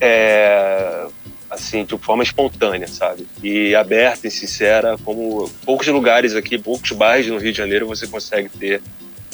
é, 0.00 1.06
assim, 1.50 1.84
de 1.84 1.98
forma 1.98 2.22
espontânea, 2.22 2.88
sabe? 2.88 3.26
E 3.42 3.74
aberta 3.74 4.26
e 4.26 4.30
sincera, 4.30 4.96
como 5.04 5.50
poucos 5.66 5.86
lugares 5.88 6.34
aqui, 6.34 6.56
poucos 6.56 6.92
bairros 6.92 7.26
no 7.26 7.36
Rio 7.36 7.52
de 7.52 7.58
Janeiro 7.58 7.86
você 7.86 8.06
consegue 8.06 8.48
ter 8.48 8.80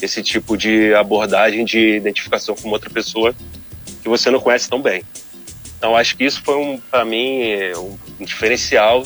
esse 0.03 0.21
tipo 0.21 0.57
de 0.57 0.93
abordagem 0.95 1.65
de 1.65 1.97
identificação 1.97 2.57
com 2.57 2.71
outra 2.71 2.91
pessoa 2.91 3.33
que 4.03 4.09
você 4.09 4.31
não 4.31 4.41
conhece 4.41 4.69
tão 4.69 4.83
bem. 4.83 5.05
Então 5.79 5.97
acho 5.97 6.17
que 6.17 6.25
isso 6.25 6.43
foi 6.43 6.57
um 6.57 6.77
para 6.77 7.05
mim 7.05 7.53
um 8.19 8.25
diferencial 8.25 9.05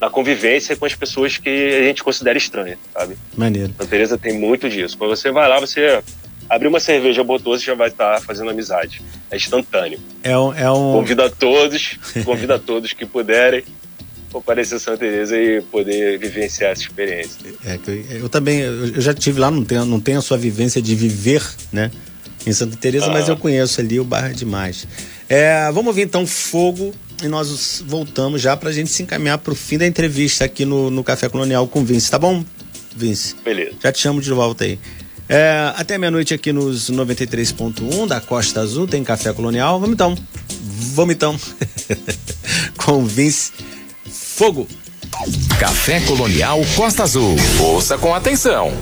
na 0.00 0.08
convivência 0.08 0.76
com 0.76 0.84
as 0.84 0.94
pessoas 0.94 1.36
que 1.38 1.48
a 1.48 1.82
gente 1.82 2.02
considera 2.02 2.38
estranha, 2.38 2.78
sabe? 2.92 3.16
Maneiro. 3.36 3.74
A 3.78 3.84
Teresa 3.84 4.16
tem 4.16 4.38
muito 4.38 4.68
disso. 4.68 4.96
Quando 4.96 5.10
você 5.10 5.30
vai 5.30 5.48
lá, 5.48 5.58
você 5.58 6.02
abre 6.48 6.68
uma 6.68 6.80
cerveja, 6.80 7.24
botou, 7.24 7.58
você 7.58 7.64
já 7.64 7.74
vai 7.74 7.88
estar 7.88 8.20
fazendo 8.22 8.50
amizade. 8.50 9.02
É 9.30 9.36
instantâneo. 9.36 9.98
É 10.22 10.38
um, 10.38 10.54
é 10.54 10.70
um... 10.70 10.92
Convida 10.92 11.26
a 11.26 11.30
todos, 11.30 11.98
convida 12.24 12.54
a 12.54 12.58
todos 12.58 12.92
que 12.92 13.04
puderem 13.04 13.64
comparecer 14.30 14.76
a 14.76 14.80
Santa 14.80 14.98
Teresa 14.98 15.36
e 15.36 15.62
poder 15.62 16.18
vivenciar 16.18 16.72
essa 16.72 16.82
experiência. 16.82 17.38
É, 17.64 17.78
eu, 17.86 18.20
eu 18.22 18.28
também, 18.28 18.60
eu 18.60 19.00
já 19.00 19.14
tive 19.14 19.40
lá, 19.40 19.50
não 19.50 19.64
tenho, 19.64 19.84
não 19.86 19.98
tenho 19.98 20.18
a 20.18 20.22
sua 20.22 20.36
vivência 20.36 20.82
de 20.82 20.94
viver, 20.94 21.42
né? 21.72 21.90
em 22.46 22.52
Santa 22.52 22.76
Teresa, 22.76 23.06
ah. 23.06 23.10
mas 23.10 23.28
eu 23.28 23.36
conheço 23.36 23.80
ali 23.80 24.00
o 24.00 24.04
bairro 24.04 24.28
é 24.28 24.32
demais. 24.32 24.86
É, 25.28 25.66
vamos 25.66 25.88
ouvir 25.88 26.02
então 26.02 26.26
Fogo 26.26 26.94
e 27.22 27.28
nós 27.28 27.82
voltamos 27.86 28.40
já 28.40 28.56
para 28.56 28.70
a 28.70 28.72
gente 28.72 28.90
se 28.90 29.02
encaminhar 29.02 29.38
para 29.38 29.52
o 29.52 29.56
fim 29.56 29.78
da 29.78 29.86
entrevista 29.86 30.44
aqui 30.44 30.64
no, 30.64 30.90
no 30.90 31.02
Café 31.02 31.28
Colonial 31.28 31.66
com 31.66 31.80
o 31.80 31.84
Vince, 31.84 32.10
tá 32.10 32.18
bom, 32.18 32.44
Vince? 32.96 33.34
Beleza. 33.44 33.72
Já 33.82 33.92
te 33.92 34.00
chamo 34.00 34.20
de 34.20 34.30
volta 34.30 34.64
aí. 34.64 34.78
É, 35.28 35.72
até 35.76 35.98
meia-noite 35.98 36.32
aqui 36.32 36.52
nos 36.52 36.90
93.1 36.90 38.06
da 38.06 38.20
Costa 38.20 38.60
Azul 38.60 38.86
tem 38.86 39.04
Café 39.04 39.32
Colonial. 39.32 39.78
Vamos 39.78 39.94
então. 39.94 40.16
Vamos 40.94 41.14
então. 41.14 41.38
com 42.78 43.02
o 43.02 43.06
Vince 43.06 43.52
Fogo. 44.10 44.66
Café 45.58 46.00
Colonial 46.00 46.60
Costa 46.74 47.02
Azul. 47.02 47.36
Ouça 47.60 47.98
com 47.98 48.14
atenção. 48.14 48.72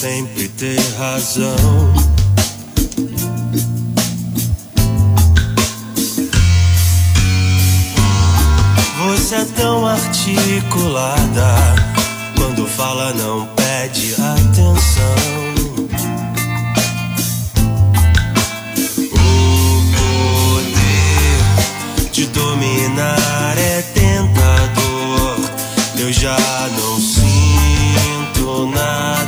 Sempre 0.00 0.48
ter 0.48 0.80
razão. 0.96 1.54
voz 8.96 9.32
é 9.32 9.44
tão 9.56 9.86
articulada. 9.86 11.54
Quando 12.34 12.66
fala, 12.66 13.12
não 13.12 13.46
pede 13.54 14.14
atenção. 14.14 15.50
te 22.10 22.26
dominar 22.26 23.54
é 23.58 23.82
tentador. 23.82 25.36
Eu 25.98 26.10
já 26.10 26.38
não 26.78 26.98
sinto 26.98 28.66
nada, 28.74 29.19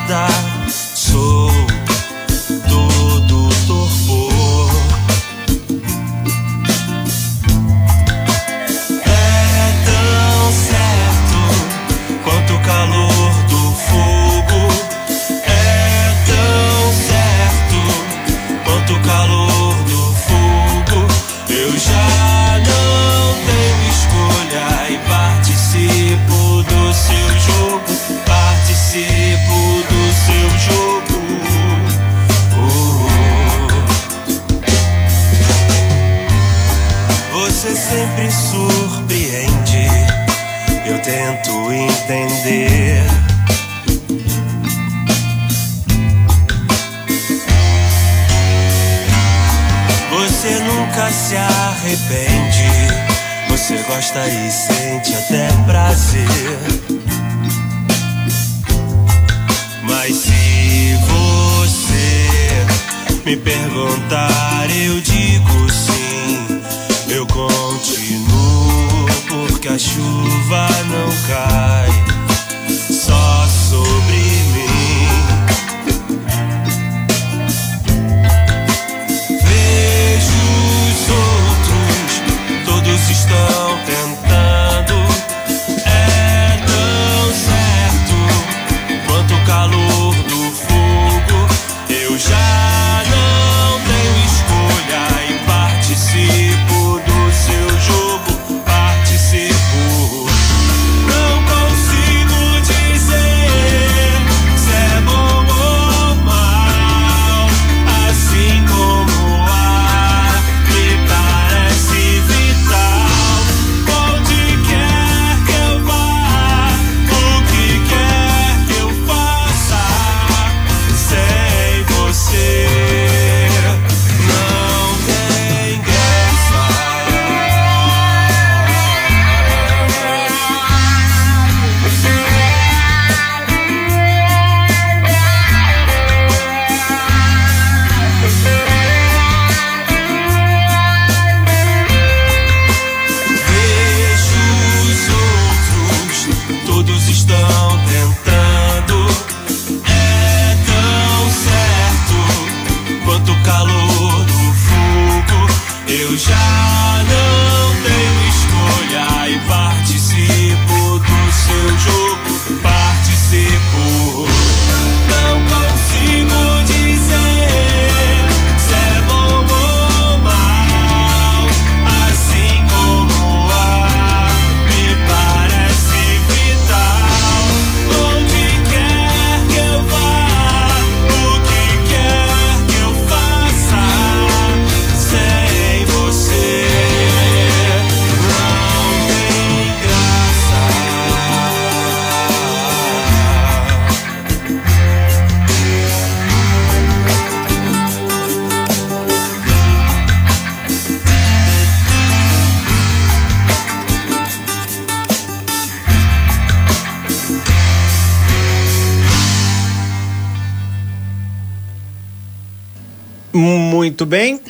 Muito 214.02 214.10
bem. 214.10 214.40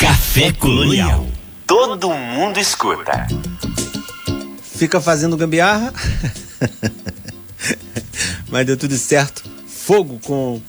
Café 0.00 0.50
Colonial. 0.50 1.26
Todo 1.66 2.08
mundo 2.08 2.58
escuta. 2.58 3.26
Fica 4.62 4.98
fazendo 4.98 5.36
gambiarra. 5.36 5.92
Mas 8.48 8.64
deu 8.64 8.78
tudo 8.78 8.96
certo. 8.96 9.44
Fogo 9.68 10.18
com 10.24 10.62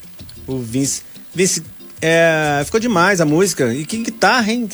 o 0.45 0.59
Vince. 0.59 1.03
Vince, 1.33 1.63
é, 2.01 2.61
ficou 2.65 2.77
demais 2.77 3.21
a 3.21 3.25
música. 3.25 3.73
E 3.73 3.85
que 3.85 4.03
guitarra, 4.03 4.51
hein? 4.51 4.67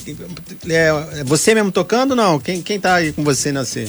É, 0.68 1.24
você 1.24 1.54
mesmo 1.54 1.72
tocando 1.72 2.16
não? 2.16 2.40
Quem, 2.40 2.64
quem 2.64 2.80
tá 2.80 2.96
aí 2.96 3.14
com 3.14 3.24
você 3.24 3.52
nessa? 3.52 3.86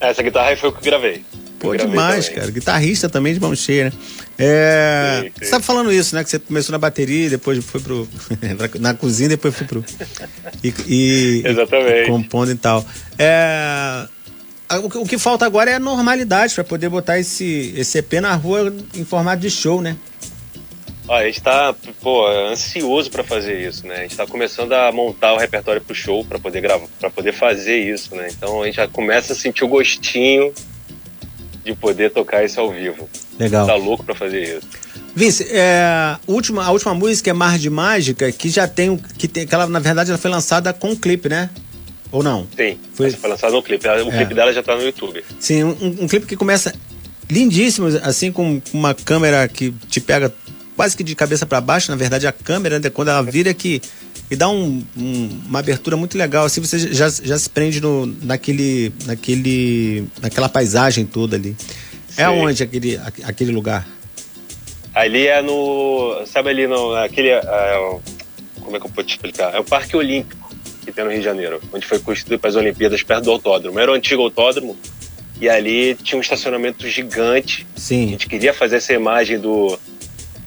Essa 0.00 0.22
guitarra 0.22 0.48
aí 0.48 0.56
foi 0.56 0.70
o 0.70 0.72
que 0.72 0.78
eu 0.78 0.84
gravei. 0.84 1.22
Pô, 1.62 1.76
demais, 1.76 2.26
também. 2.26 2.40
cara. 2.40 2.50
Guitarrista 2.50 3.08
também 3.08 3.32
de 3.32 3.38
mão 3.38 3.54
cheia, 3.54 3.84
né? 3.84 3.92
É, 4.36 5.18
sim, 5.20 5.26
sim. 5.26 5.32
Você 5.38 5.44
estava 5.44 5.62
falando 5.62 5.92
isso, 5.92 6.12
né? 6.16 6.24
Que 6.24 6.30
você 6.30 6.38
começou 6.40 6.72
na 6.72 6.78
bateria, 6.78 7.30
depois 7.30 7.64
foi 7.64 7.80
pro. 7.80 8.08
na 8.80 8.94
cozinha, 8.94 9.28
depois 9.28 9.54
foi 9.54 9.66
pro. 9.68 9.84
E, 10.64 10.74
e 10.88 11.42
Exatamente. 11.46 12.02
E 12.02 12.06
compondo 12.08 12.50
e 12.50 12.56
tal. 12.56 12.84
É, 13.16 14.08
o, 14.78 15.06
que 15.06 15.16
falta 15.18 15.46
agora 15.46 15.70
é 15.70 15.74
a 15.74 15.78
normalidade 15.78 16.52
para 16.52 16.64
poder 16.64 16.88
botar 16.88 17.20
esse, 17.20 17.72
esse 17.76 17.98
EP 17.98 18.14
na 18.14 18.34
rua 18.34 18.74
em 18.96 19.04
formato 19.04 19.40
de 19.40 19.48
show, 19.48 19.80
né? 19.80 19.96
Ó, 21.06 21.14
a 21.14 21.24
gente 21.26 21.42
tá, 21.42 21.72
pô, 22.00 22.26
ansioso 22.26 23.08
para 23.08 23.22
fazer 23.22 23.68
isso, 23.68 23.86
né? 23.86 23.98
A 23.98 24.02
gente 24.02 24.16
tá 24.16 24.26
começando 24.26 24.72
a 24.72 24.90
montar 24.90 25.32
o 25.32 25.36
repertório 25.36 25.80
pro 25.80 25.94
show 25.94 26.24
para 26.24 26.40
poder 26.40 26.60
gravar, 26.60 26.88
para 26.98 27.10
poder 27.10 27.32
fazer 27.32 27.76
isso, 27.76 28.16
né? 28.16 28.28
Então 28.32 28.62
a 28.62 28.66
gente 28.66 28.76
já 28.76 28.88
começa 28.88 29.32
a 29.32 29.36
sentir 29.36 29.62
o 29.62 29.68
gostinho 29.68 30.52
de 31.64 31.74
poder 31.74 32.10
tocar 32.10 32.44
isso 32.44 32.60
ao 32.60 32.70
vivo. 32.70 33.08
Legal. 33.38 33.66
Tá 33.66 33.74
louco 33.74 34.04
pra 34.04 34.14
fazer 34.14 34.58
isso. 34.58 34.68
Vince, 35.14 35.46
é, 35.50 35.82
a, 35.82 36.20
última, 36.26 36.64
a 36.64 36.70
última 36.70 36.94
música 36.94 37.30
é 37.30 37.32
Mar 37.32 37.58
de 37.58 37.68
Mágica, 37.68 38.30
que 38.32 38.48
já 38.48 38.66
tem, 38.66 38.96
que 38.96 39.28
tem, 39.28 39.46
que 39.46 39.54
ela, 39.54 39.66
na 39.66 39.78
verdade, 39.78 40.10
ela 40.10 40.18
foi 40.18 40.30
lançada 40.30 40.72
com 40.72 40.90
um 40.90 40.96
clipe, 40.96 41.28
né? 41.28 41.50
Ou 42.10 42.22
não? 42.22 42.46
Sim, 42.56 42.78
foi, 42.94 43.10
foi 43.10 43.30
lançado 43.30 43.52
no 43.52 43.62
clipe. 43.62 43.86
O 43.86 43.90
é. 43.90 44.16
clipe 44.16 44.34
dela 44.34 44.52
já 44.52 44.62
tá 44.62 44.74
no 44.74 44.82
YouTube. 44.82 45.24
Sim, 45.38 45.64
um, 45.64 45.96
um 46.02 46.08
clipe 46.08 46.26
que 46.26 46.36
começa 46.36 46.74
lindíssimo, 47.30 47.86
assim, 48.02 48.30
com 48.30 48.60
uma 48.72 48.94
câmera 48.94 49.48
que 49.48 49.72
te 49.88 50.00
pega 50.00 50.32
quase 50.76 50.96
que 50.96 51.04
de 51.04 51.14
cabeça 51.14 51.46
para 51.46 51.60
baixo, 51.60 51.90
na 51.90 51.96
verdade, 51.96 52.26
a 52.26 52.32
câmera, 52.32 52.78
né, 52.78 52.90
quando 52.90 53.08
ela 53.08 53.22
vira 53.22 53.52
que 53.54 53.80
e 54.32 54.36
dá 54.36 54.48
um, 54.48 54.82
um, 54.96 55.40
uma 55.46 55.58
abertura 55.58 55.94
muito 55.94 56.16
legal. 56.16 56.46
Assim 56.46 56.62
você 56.62 56.78
já, 56.78 57.10
já 57.10 57.38
se 57.38 57.50
prende 57.50 57.82
no, 57.82 58.06
naquele, 58.22 58.90
naquele, 59.04 60.06
naquela 60.22 60.48
paisagem 60.48 61.04
toda 61.04 61.36
ali. 61.36 61.54
É 61.60 62.14
Sim. 62.14 62.22
É 62.22 62.30
onde 62.30 62.62
aquele, 62.62 62.98
aquele 63.24 63.52
lugar? 63.52 63.86
Ali 64.94 65.26
é 65.26 65.42
no. 65.42 66.24
Sabe 66.24 66.48
ali 66.48 66.66
no. 66.66 66.94
Aquele. 66.94 67.28
É, 67.28 68.00
como 68.58 68.74
é 68.74 68.80
que 68.80 68.86
eu 68.86 68.90
posso 68.90 69.06
te 69.06 69.16
explicar? 69.16 69.54
É 69.54 69.60
o 69.60 69.64
Parque 69.64 69.94
Olímpico 69.94 70.50
que 70.82 70.90
tem 70.90 71.04
no 71.04 71.10
Rio 71.10 71.20
de 71.20 71.24
Janeiro, 71.26 71.60
onde 71.70 71.86
foi 71.86 71.98
construído 71.98 72.40
para 72.40 72.48
as 72.48 72.56
Olimpíadas, 72.56 73.02
perto 73.02 73.24
do 73.24 73.30
autódromo. 73.32 73.78
Era 73.78 73.92
o 73.92 73.94
antigo 73.94 74.22
autódromo 74.22 74.76
e 75.38 75.48
ali 75.48 75.94
tinha 75.94 76.16
um 76.16 76.22
estacionamento 76.22 76.88
gigante. 76.88 77.66
Sim. 77.76 78.06
A 78.06 78.10
gente 78.12 78.26
queria 78.26 78.54
fazer 78.54 78.76
essa 78.76 78.94
imagem 78.94 79.38
do, 79.38 79.78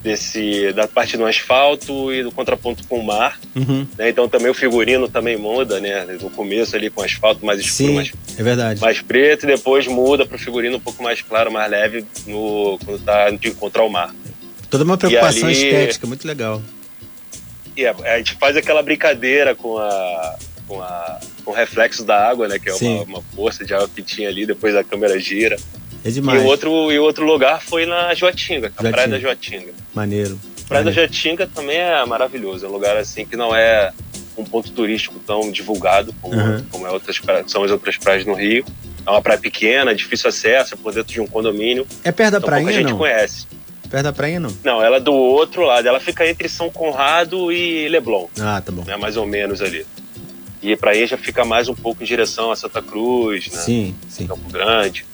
desse 0.05 0.71
da 0.73 0.87
parte 0.87 1.17
do 1.17 1.25
asfalto 1.25 2.13
e 2.13 2.21
do 2.21 2.31
contraponto 2.31 2.87
com 2.87 2.99
o 2.99 3.03
mar. 3.03 3.39
Uhum. 3.55 3.87
Né? 3.97 4.09
Então 4.09 4.29
também 4.29 4.51
o 4.51 4.53
figurino 4.53 5.09
também 5.09 5.35
muda, 5.35 5.79
né? 5.79 6.05
No 6.21 6.29
começo 6.29 6.75
ali 6.75 6.91
com 6.91 7.01
asfalto 7.01 7.43
mais 7.43 7.59
escuro, 7.59 7.89
Sim, 7.89 7.95
mais, 7.95 8.13
é 8.37 8.43
verdade. 8.43 8.79
mais 8.79 9.01
preto, 9.01 9.43
e 9.43 9.47
depois 9.47 9.87
muda 9.87 10.23
para 10.25 10.35
o 10.35 10.39
figurino 10.39 10.77
um 10.77 10.79
pouco 10.79 11.01
mais 11.01 11.21
claro, 11.21 11.51
mais 11.51 11.69
leve 11.71 12.05
no, 12.27 12.77
quando 12.85 13.03
tá 13.03 13.31
de 13.31 13.49
encontrar 13.49 13.83
o 13.83 13.89
mar. 13.89 14.13
Toda 14.69 14.83
uma 14.83 14.95
preocupação 14.95 15.49
ali, 15.49 15.53
estética, 15.53 16.05
muito 16.05 16.27
legal. 16.27 16.61
E 17.75 17.85
a, 17.85 17.95
a, 18.05 18.17
gente 18.19 18.35
faz 18.35 18.55
aquela 18.55 18.83
brincadeira 18.83 19.55
com 19.55 19.77
a. 19.77 20.37
Com, 20.67 20.81
a, 20.81 21.19
com 21.43 21.51
o 21.51 21.53
reflexo 21.53 22.03
da 22.03 22.27
água, 22.27 22.47
né? 22.47 22.57
Que 22.57 22.69
é 22.69 22.73
uma, 22.73 23.03
uma 23.03 23.21
força 23.35 23.63
de 23.63 23.71
água 23.71 23.87
que 23.87 24.01
tinha 24.01 24.27
ali, 24.29 24.47
depois 24.47 24.75
a 24.75 24.83
câmera 24.83 25.19
gira. 25.19 25.57
É 26.05 26.11
demais. 26.11 26.39
E 26.39 26.45
o 26.45 26.47
outro, 26.47 26.91
e 26.91 26.99
outro 26.99 27.25
lugar 27.25 27.63
foi 27.63 27.87
na 27.87 28.13
Joatinga, 28.13 28.71
a 28.77 28.83
Praia 28.83 29.07
da 29.07 29.19
Joatinga. 29.19 29.73
Maneiro. 29.91 30.39
Praia 30.67 30.83
Maneiro. 30.83 30.85
da 30.85 30.91
Joatinga 30.91 31.47
também 31.47 31.77
é 31.77 32.05
maravilhoso. 32.05 32.63
É 32.63 32.69
um 32.69 32.71
lugar 32.71 32.95
assim 32.95 33.25
que 33.25 33.35
não 33.35 33.55
é 33.55 33.91
um 34.37 34.43
ponto 34.43 34.71
turístico 34.71 35.19
tão 35.25 35.51
divulgado 35.51 36.13
como, 36.21 36.39
uhum. 36.39 36.63
como 36.69 36.85
é 36.85 36.91
outras 36.91 37.17
praias, 37.17 37.49
são 37.49 37.63
as 37.63 37.71
outras 37.71 37.97
praias 37.97 38.23
no 38.23 38.35
Rio. 38.35 38.63
É 39.03 39.09
uma 39.09 39.21
praia 39.21 39.39
pequena, 39.39 39.95
difícil 39.95 40.29
acesso, 40.29 40.75
é 40.75 40.77
por 40.77 40.93
dentro 40.93 41.11
de 41.11 41.21
um 41.21 41.27
condomínio. 41.27 41.87
É 42.03 42.11
perto 42.11 42.33
da 42.33 42.37
então, 42.37 42.47
praia, 42.47 42.63
pouca 42.63 42.77
gente 42.77 42.91
não? 42.91 42.97
conhece. 42.99 43.47
Perto 43.89 44.03
da 44.03 44.13
praia, 44.13 44.39
não? 44.39 44.55
Não, 44.63 44.83
ela 44.83 44.97
é 44.97 44.99
do 44.99 45.13
outro 45.13 45.63
lado. 45.63 45.87
Ela 45.87 45.99
fica 45.99 46.27
entre 46.27 46.47
São 46.49 46.69
Conrado 46.69 47.51
e 47.51 47.87
Leblon. 47.87 48.27
Ah, 48.39 48.61
tá 48.63 48.71
bom. 48.71 48.83
Né, 48.83 48.95
mais 48.97 49.17
ou 49.17 49.25
menos 49.25 49.61
ali. 49.61 49.85
E 50.61 50.75
praia 50.75 51.05
já 51.05 51.17
fica 51.17 51.45
mais 51.45 51.67
um 51.67 51.75
pouco 51.75 52.03
em 52.03 52.05
direção 52.05 52.51
a 52.51 52.55
Santa 52.55 52.81
Cruz, 52.81 53.51
né? 53.51 53.59
Sim, 53.59 53.95
sim. 54.07 54.27
Campo 54.27 54.49
Grande. 54.51 55.05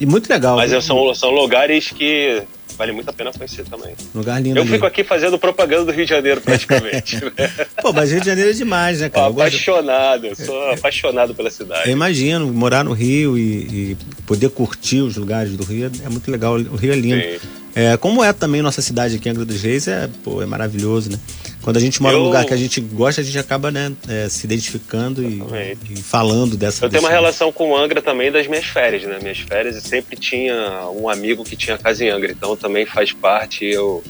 E 0.00 0.06
muito 0.06 0.28
legal. 0.28 0.56
Mas 0.56 0.70
são, 0.84 1.14
são 1.14 1.30
lugares 1.30 1.90
que 1.90 2.42
vale 2.76 2.92
muito 2.92 3.08
a 3.08 3.12
pena 3.12 3.32
conhecer 3.32 3.64
também. 3.64 3.94
Lugar 4.14 4.42
lindo. 4.42 4.58
Eu 4.58 4.62
ali. 4.62 4.72
fico 4.72 4.86
aqui 4.86 5.04
fazendo 5.04 5.38
propaganda 5.38 5.84
do 5.84 5.92
Rio 5.92 6.04
de 6.04 6.10
Janeiro, 6.10 6.40
praticamente. 6.40 7.20
Pô, 7.80 7.92
mas 7.92 8.10
Rio 8.10 8.20
de 8.20 8.26
Janeiro 8.26 8.50
é 8.50 8.52
demais, 8.52 9.00
né, 9.00 9.08
cara? 9.08 9.32
Pô, 9.32 9.40
apaixonado, 9.40 10.26
eu 10.26 10.36
sou 10.36 10.70
apaixonado 10.72 11.34
pela 11.34 11.50
cidade. 11.50 11.88
Eu 11.88 11.92
imagino, 11.92 12.52
morar 12.52 12.84
no 12.84 12.92
Rio 12.92 13.38
e, 13.38 13.92
e, 13.92 13.96
poder 14.26 14.50
curtir 14.50 15.00
os 15.00 15.16
lugares 15.16 15.56
do 15.56 15.64
Rio 15.64 15.90
é 16.04 16.08
muito 16.08 16.30
legal. 16.30 16.54
O 16.54 16.76
Rio 16.76 16.92
é 16.92 16.96
lindo. 16.96 17.22
Sim. 17.22 17.63
É, 17.74 17.96
como 17.96 18.22
é 18.22 18.32
também 18.32 18.62
nossa 18.62 18.80
cidade 18.80 19.16
aqui, 19.16 19.28
Angra 19.28 19.44
dos 19.44 19.60
Reis, 19.60 19.88
é, 19.88 20.08
pô, 20.22 20.40
é 20.40 20.46
maravilhoso, 20.46 21.10
né? 21.10 21.18
Quando 21.60 21.76
a 21.76 21.80
gente 21.80 22.00
mora 22.00 22.14
eu... 22.14 22.20
num 22.20 22.26
lugar 22.26 22.44
que 22.44 22.54
a 22.54 22.56
gente 22.56 22.80
gosta, 22.80 23.20
a 23.20 23.24
gente 23.24 23.38
acaba 23.38 23.70
né, 23.70 23.92
é, 24.08 24.28
se 24.28 24.46
identificando 24.46 25.22
e, 25.22 25.42
e, 25.90 25.96
falando 25.96 26.56
dessa. 26.56 26.84
Eu 26.84 26.90
tenho 26.90 27.02
uma 27.02 27.10
relação 27.10 27.50
com 27.50 27.76
Angra 27.76 28.00
também 28.00 28.30
das 28.30 28.46
minhas 28.46 28.66
férias, 28.66 29.02
né? 29.02 29.18
Minhas 29.20 29.38
férias 29.38 29.82
sempre 29.82 30.16
tinha 30.16 30.88
um 30.90 31.08
amigo 31.08 31.42
que 31.42 31.56
tinha 31.56 31.76
casa 31.76 32.04
em 32.04 32.10
Angra, 32.10 32.30
então 32.30 32.56
também 32.56 32.86
faz 32.86 33.12
parte. 33.12 33.64
Eu 33.64 34.04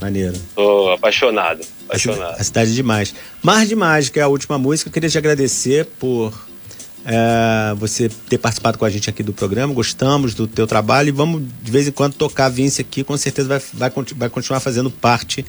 Maneiro. 0.00 0.34
Tô 0.54 0.90
apaixonado. 0.90 1.64
Apaixonado. 1.86 2.38
A 2.38 2.44
cidade 2.44 2.70
é 2.70 2.74
demais. 2.74 3.14
Mar 3.42 3.64
de 3.64 3.74
Mágica 3.74 4.20
é 4.20 4.22
a 4.22 4.28
última 4.28 4.58
música. 4.58 4.88
Eu 4.88 4.92
queria 4.92 5.08
te 5.08 5.16
agradecer 5.16 5.86
por 5.98 6.34
é, 7.06 7.72
você 7.76 8.10
ter 8.28 8.36
participado 8.36 8.76
com 8.76 8.84
a 8.84 8.90
gente 8.90 9.08
aqui 9.08 9.22
do 9.22 9.32
programa. 9.32 9.72
Gostamos 9.72 10.34
do 10.34 10.48
teu 10.48 10.66
trabalho 10.66 11.08
e 11.08 11.12
vamos 11.12 11.42
de 11.62 11.70
vez 11.70 11.86
em 11.86 11.92
quando 11.92 12.14
tocar 12.14 12.48
Vince 12.48 12.80
aqui. 12.80 13.04
Com 13.04 13.16
certeza 13.16 13.48
vai, 13.48 13.62
vai, 13.72 13.92
vai 14.16 14.28
continuar 14.28 14.58
fazendo 14.58 14.90
parte 14.90 15.46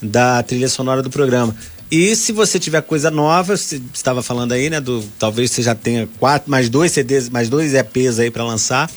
da 0.00 0.42
trilha 0.42 0.68
sonora 0.68 1.02
do 1.02 1.10
programa. 1.10 1.54
E 1.90 2.16
se 2.16 2.32
você 2.32 2.58
tiver 2.58 2.80
coisa 2.80 3.10
nova, 3.10 3.54
você 3.54 3.80
estava 3.92 4.22
falando 4.22 4.52
aí, 4.52 4.70
né? 4.70 4.80
Do, 4.80 5.04
talvez 5.18 5.50
você 5.50 5.62
já 5.62 5.74
tenha 5.74 6.08
quatro, 6.18 6.50
mais 6.50 6.70
dois 6.70 6.90
CDs, 6.90 7.28
mais 7.28 7.50
dois 7.50 7.74
EPs 7.74 8.18
aí 8.18 8.30
para 8.30 8.42
lançar. 8.42 8.90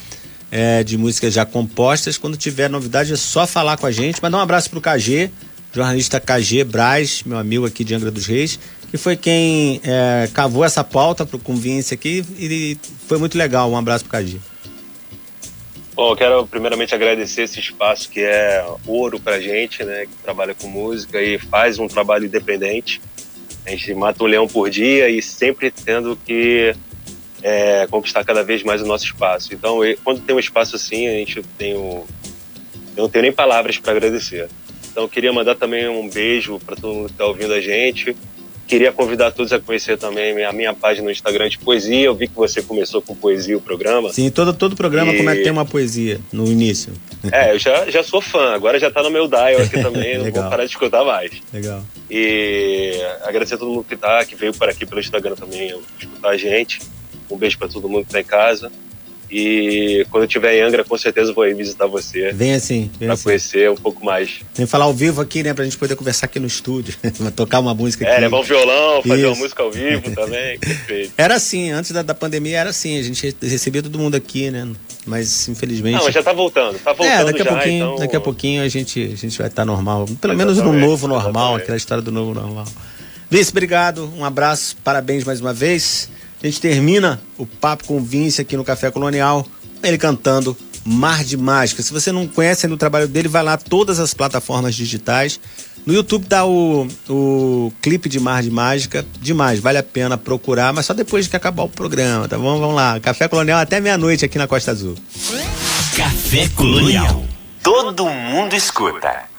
É, 0.49 0.81
de 0.81 0.97
músicas 0.97 1.33
já 1.33 1.45
compostas. 1.45 2.17
Quando 2.17 2.37
tiver 2.37 2.69
novidade, 2.69 3.11
é 3.11 3.17
só 3.17 3.45
falar 3.45 3.75
com 3.75 3.85
a 3.85 3.91
gente. 3.91 4.23
Mandar 4.23 4.37
um 4.37 4.41
abraço 4.41 4.69
pro 4.69 4.79
KG, 4.79 5.29
jornalista 5.73 6.21
KG 6.21 6.63
Braz, 6.63 7.21
meu 7.25 7.37
amigo 7.37 7.65
aqui 7.65 7.83
de 7.83 7.93
Angra 7.93 8.09
dos 8.09 8.25
Reis, 8.25 8.57
que 8.89 8.97
foi 8.97 9.15
quem 9.15 9.81
é, 9.83 10.29
cavou 10.33 10.63
essa 10.63 10.83
pauta 10.83 11.25
pro 11.25 11.39
Conveniência 11.39 11.95
aqui 11.95 12.23
e 12.37 12.77
foi 13.07 13.17
muito 13.17 13.37
legal. 13.37 13.69
Um 13.69 13.77
abraço 13.77 14.05
pro 14.05 14.17
KG. 14.17 14.39
Bom, 15.93 16.11
eu 16.11 16.15
quero 16.15 16.45
primeiramente 16.45 16.93
agradecer 16.93 17.41
esse 17.41 17.59
espaço 17.59 18.07
que 18.09 18.21
é 18.21 18.63
ouro 18.85 19.19
pra 19.19 19.39
gente, 19.39 19.83
né? 19.83 20.05
Que 20.05 20.13
trabalha 20.23 20.53
com 20.53 20.67
música 20.67 21.19
e 21.19 21.39
faz 21.39 21.79
um 21.79 21.87
trabalho 21.87 22.25
independente. 22.25 23.01
A 23.65 23.71
gente 23.71 23.93
mata 23.95 24.23
um 24.23 24.27
leão 24.27 24.47
por 24.47 24.69
dia 24.69 25.09
e 25.09 25.21
sempre 25.23 25.71
tendo 25.71 26.15
que 26.15 26.75
é, 27.41 27.87
conquistar 27.87 28.23
cada 28.23 28.43
vez 28.43 28.61
mais 28.61 28.81
o 28.81 28.85
nosso 28.85 29.05
espaço. 29.05 29.53
Então, 29.55 29.79
quando 30.03 30.21
tem 30.21 30.35
um 30.35 30.39
espaço 30.39 30.75
assim, 30.75 31.07
a 31.07 31.13
gente 31.13 31.41
tem 31.57 31.75
um... 31.75 32.05
Eu 32.95 33.03
não 33.03 33.09
tenho 33.09 33.23
nem 33.23 33.31
palavras 33.31 33.77
para 33.79 33.91
agradecer. 33.91 34.47
Então, 34.91 35.03
eu 35.03 35.09
queria 35.09 35.33
mandar 35.33 35.55
também 35.55 35.87
um 35.87 36.07
beijo 36.07 36.59
para 36.59 36.75
todo 36.75 36.93
mundo 36.93 37.07
que 37.07 37.13
está 37.13 37.25
ouvindo 37.25 37.53
a 37.53 37.59
gente. 37.59 38.15
Queria 38.67 38.91
convidar 38.91 39.31
todos 39.31 39.53
a 39.53 39.59
conhecer 39.59 39.97
também 39.97 40.43
a 40.43 40.51
minha 40.51 40.73
página 40.73 41.05
no 41.05 41.11
Instagram 41.11 41.47
de 41.47 41.57
poesia. 41.57 42.05
Eu 42.05 42.13
vi 42.13 42.27
que 42.27 42.35
você 42.35 42.61
começou 42.61 43.01
com 43.01 43.15
poesia 43.15 43.57
o 43.57 43.61
programa. 43.61 44.11
Sim, 44.11 44.29
todo, 44.29 44.53
todo 44.53 44.75
programa 44.75 45.13
e... 45.13 45.17
como 45.17 45.29
é 45.29 45.37
que 45.37 45.43
tem 45.43 45.51
uma 45.51 45.65
poesia 45.65 46.19
no 46.33 46.45
início. 46.45 46.91
É, 47.31 47.53
eu 47.53 47.59
já, 47.59 47.89
já 47.89 48.03
sou 48.03 48.19
fã. 48.19 48.53
Agora 48.53 48.77
já 48.77 48.91
tá 48.91 49.01
no 49.01 49.09
meu 49.09 49.25
dial 49.25 49.61
aqui 49.61 49.81
também. 49.81 50.17
não 50.19 50.31
vou 50.31 50.43
parar 50.49 50.65
de 50.65 50.71
escutar 50.71 51.05
mais. 51.05 51.31
Legal. 51.53 51.81
E 52.11 52.91
agradecer 53.23 53.55
a 53.55 53.57
todo 53.57 53.71
mundo 53.71 53.85
que 53.85 53.95
tá, 53.95 54.25
que 54.25 54.35
veio 54.35 54.53
para 54.53 54.71
aqui 54.71 54.85
pelo 54.85 54.99
Instagram 54.99 55.35
também 55.35 55.73
escutar 55.97 56.29
a 56.29 56.37
gente. 56.37 56.81
Um 57.31 57.37
beijo 57.37 57.57
para 57.57 57.69
todo 57.69 57.87
mundo 57.87 58.05
que 58.05 58.11
tá 58.11 58.19
em 58.19 58.25
casa. 58.25 58.69
E 59.29 60.05
quando 60.09 60.23
eu 60.23 60.27
estiver 60.27 60.55
em 60.55 60.61
Angra, 60.61 60.83
com 60.83 60.97
certeza 60.97 61.33
vou 61.33 61.45
ir 61.47 61.53
visitar 61.53 61.85
você. 61.85 62.31
Vem 62.31 62.53
assim. 62.53 62.89
Vem 62.97 63.07
pra 63.07 63.13
assim. 63.13 63.23
conhecer 63.23 63.69
um 63.69 63.75
pouco 63.75 64.03
mais. 64.05 64.39
Vem 64.55 64.65
falar 64.65 64.85
ao 64.85 64.93
vivo 64.93 65.21
aqui, 65.21 65.43
né? 65.43 65.53
Pra 65.53 65.65
gente 65.65 65.77
poder 65.77 65.95
conversar 65.95 66.27
aqui 66.27 66.39
no 66.39 66.47
estúdio. 66.47 66.95
tocar 67.35 67.59
uma 67.59 67.73
música 67.73 68.05
é, 68.05 68.07
aqui. 68.07 68.17
É, 68.17 68.21
levar 68.21 68.39
um 68.39 68.43
violão, 68.43 69.01
fazer 69.03 69.21
Isso. 69.21 69.27
uma 69.27 69.35
música 69.35 69.63
ao 69.63 69.71
vivo 69.71 70.11
também. 70.15 70.57
Perfeito. 70.59 71.13
Era 71.17 71.35
assim, 71.35 71.71
antes 71.71 71.91
da, 71.91 72.01
da 72.01 72.13
pandemia 72.13 72.59
era 72.59 72.69
assim. 72.69 72.97
A 72.97 73.03
gente 73.03 73.35
recebia 73.41 73.83
todo 73.83 73.99
mundo 73.99 74.15
aqui, 74.15 74.49
né? 74.49 74.67
Mas 75.05 75.47
infelizmente. 75.49 75.95
Não, 75.97 76.05
mas 76.05 76.13
já 76.13 76.23
tá 76.23 76.33
voltando. 76.33 76.79
Tá 76.79 76.93
voltando. 76.93 77.21
É, 77.21 77.25
daqui 77.25 77.41
a 77.41 77.45
já, 77.45 77.51
pouquinho, 77.51 77.85
então... 77.85 77.95
daqui 77.95 78.15
a 78.15 78.21
pouquinho 78.21 78.63
a 78.63 78.67
gente, 78.67 79.01
a 79.01 79.15
gente 79.15 79.37
vai 79.37 79.47
estar 79.47 79.63
tá 79.63 79.65
normal. 79.65 80.05
Pelo 80.05 80.33
exatamente, 80.33 80.37
menos 80.37 80.57
no 80.57 80.73
novo 80.73 81.07
normal, 81.07 81.31
exatamente. 81.31 81.61
aquela 81.63 81.77
história 81.77 82.01
do 82.01 82.11
novo 82.11 82.33
normal. 82.33 82.65
Vice, 83.29 83.51
obrigado. 83.51 84.09
Um 84.17 84.23
abraço, 84.23 84.77
parabéns 84.83 85.25
mais 85.25 85.41
uma 85.41 85.53
vez. 85.53 86.09
A 86.41 86.45
gente 86.45 86.61
termina 86.61 87.21
o 87.37 87.45
papo 87.45 87.85
com 87.85 87.97
o 87.97 87.99
Vince 87.99 88.41
aqui 88.41 88.55
no 88.55 88.63
Café 88.63 88.91
Colonial 88.91 89.45
ele 89.83 89.97
cantando 89.97 90.57
Mar 90.85 91.23
de 91.23 91.37
Mágica. 91.37 91.83
Se 91.83 91.91
você 91.91 92.11
não 92.11 92.27
conhece 92.27 92.65
ainda 92.65 92.75
o 92.75 92.77
trabalho 92.77 93.07
dele, 93.07 93.27
vai 93.27 93.43
lá 93.43 93.57
todas 93.57 93.99
as 93.99 94.13
plataformas 94.13 94.75
digitais. 94.75 95.39
No 95.85 95.93
YouTube 95.93 96.25
tá 96.25 96.45
o, 96.45 96.87
o 97.09 97.71
clipe 97.81 98.09
de 98.09 98.19
Mar 98.19 98.41
de 98.41 98.51
Mágica. 98.51 99.05
Demais, 99.21 99.59
vale 99.59 99.77
a 99.77 99.83
pena 99.83 100.17
procurar, 100.17 100.73
mas 100.73 100.85
só 100.85 100.93
depois 100.93 101.25
de 101.25 101.31
que 101.31 101.35
acabar 101.35 101.63
o 101.63 101.69
programa, 101.69 102.27
tá 102.27 102.37
bom? 102.37 102.59
Vamos 102.59 102.75
lá. 102.75 102.99
Café 102.99 103.27
Colonial 103.27 103.59
até 103.59 103.79
meia-noite 103.79 104.25
aqui 104.25 104.37
na 104.37 104.47
Costa 104.47 104.71
Azul. 104.71 104.95
Café 105.95 106.47
Colonial. 106.49 107.25
Todo 107.63 108.05
mundo 108.05 108.55
escuta. 108.55 109.36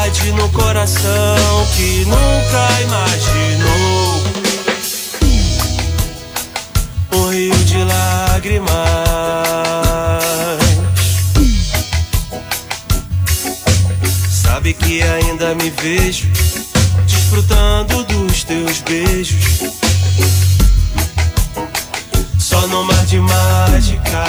No 0.00 0.48
coração 0.48 1.66
que 1.76 2.06
nunca 2.06 2.80
imaginou. 2.80 4.22
Um 7.12 7.28
rio 7.28 7.54
de 7.64 7.84
lágrimas. 7.84 8.72
Sabe 14.30 14.72
que 14.72 15.02
ainda 15.02 15.54
me 15.54 15.68
vejo 15.68 16.28
desfrutando 17.06 18.02
dos 18.04 18.42
teus 18.44 18.80
beijos. 18.80 19.70
Só 22.38 22.66
no 22.68 22.84
mar 22.84 23.04
de 23.04 23.20
mágica. 23.20 24.24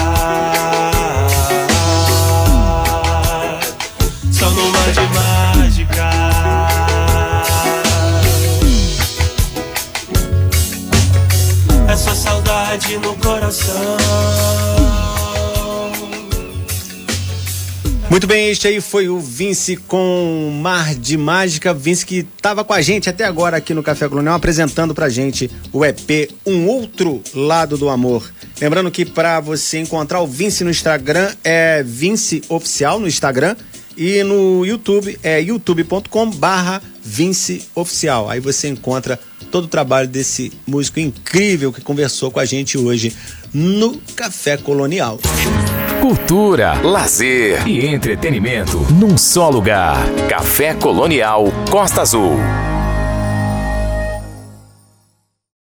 Muito 18.09 18.27
bem, 18.27 18.49
este 18.49 18.67
aí 18.67 18.81
foi 18.81 19.07
o 19.07 19.19
Vince 19.19 19.77
com 19.77 20.59
Mar 20.61 20.93
de 20.95 21.17
Mágica. 21.17 21.73
Vince 21.73 22.05
que 22.05 22.27
estava 22.35 22.63
com 22.63 22.73
a 22.73 22.81
gente 22.81 23.09
até 23.09 23.23
agora 23.23 23.55
aqui 23.55 23.73
no 23.73 23.81
Café 23.81 24.09
Colonial, 24.09 24.35
apresentando 24.35 24.93
pra 24.93 25.07
gente 25.07 25.49
o 25.71 25.85
EP 25.85 26.29
Um 26.45 26.67
Outro 26.67 27.21
Lado 27.33 27.77
do 27.77 27.87
Amor. 27.89 28.29
Lembrando 28.59 28.91
que 28.91 29.05
para 29.05 29.39
você 29.39 29.79
encontrar 29.79 30.19
o 30.19 30.27
Vince 30.27 30.63
no 30.63 30.69
Instagram 30.69 31.33
é 31.41 31.81
Vince 31.83 32.43
Oficial 32.49 32.99
no 32.99 33.07
Instagram 33.07 33.55
e 34.01 34.23
no 34.23 34.65
YouTube 34.65 35.15
é 35.21 35.39
youtube.com 35.39 36.31
barra 36.31 36.81
Vince 37.03 37.67
Oficial. 37.75 38.27
Aí 38.27 38.39
você 38.39 38.67
encontra 38.67 39.19
todo 39.51 39.65
o 39.65 39.67
trabalho 39.67 40.07
desse 40.07 40.51
músico 40.65 40.99
incrível 40.99 41.71
que 41.71 41.81
conversou 41.81 42.31
com 42.31 42.39
a 42.39 42.45
gente 42.45 42.79
hoje 42.79 43.15
no 43.53 44.01
Café 44.15 44.57
Colonial. 44.57 45.19
Cultura, 46.01 46.81
lazer 46.81 47.67
e 47.67 47.85
entretenimento 47.85 48.79
num 48.91 49.15
só 49.19 49.51
lugar. 49.51 50.03
Café 50.27 50.73
Colonial 50.73 51.45
Costa 51.69 52.01
Azul. 52.01 52.39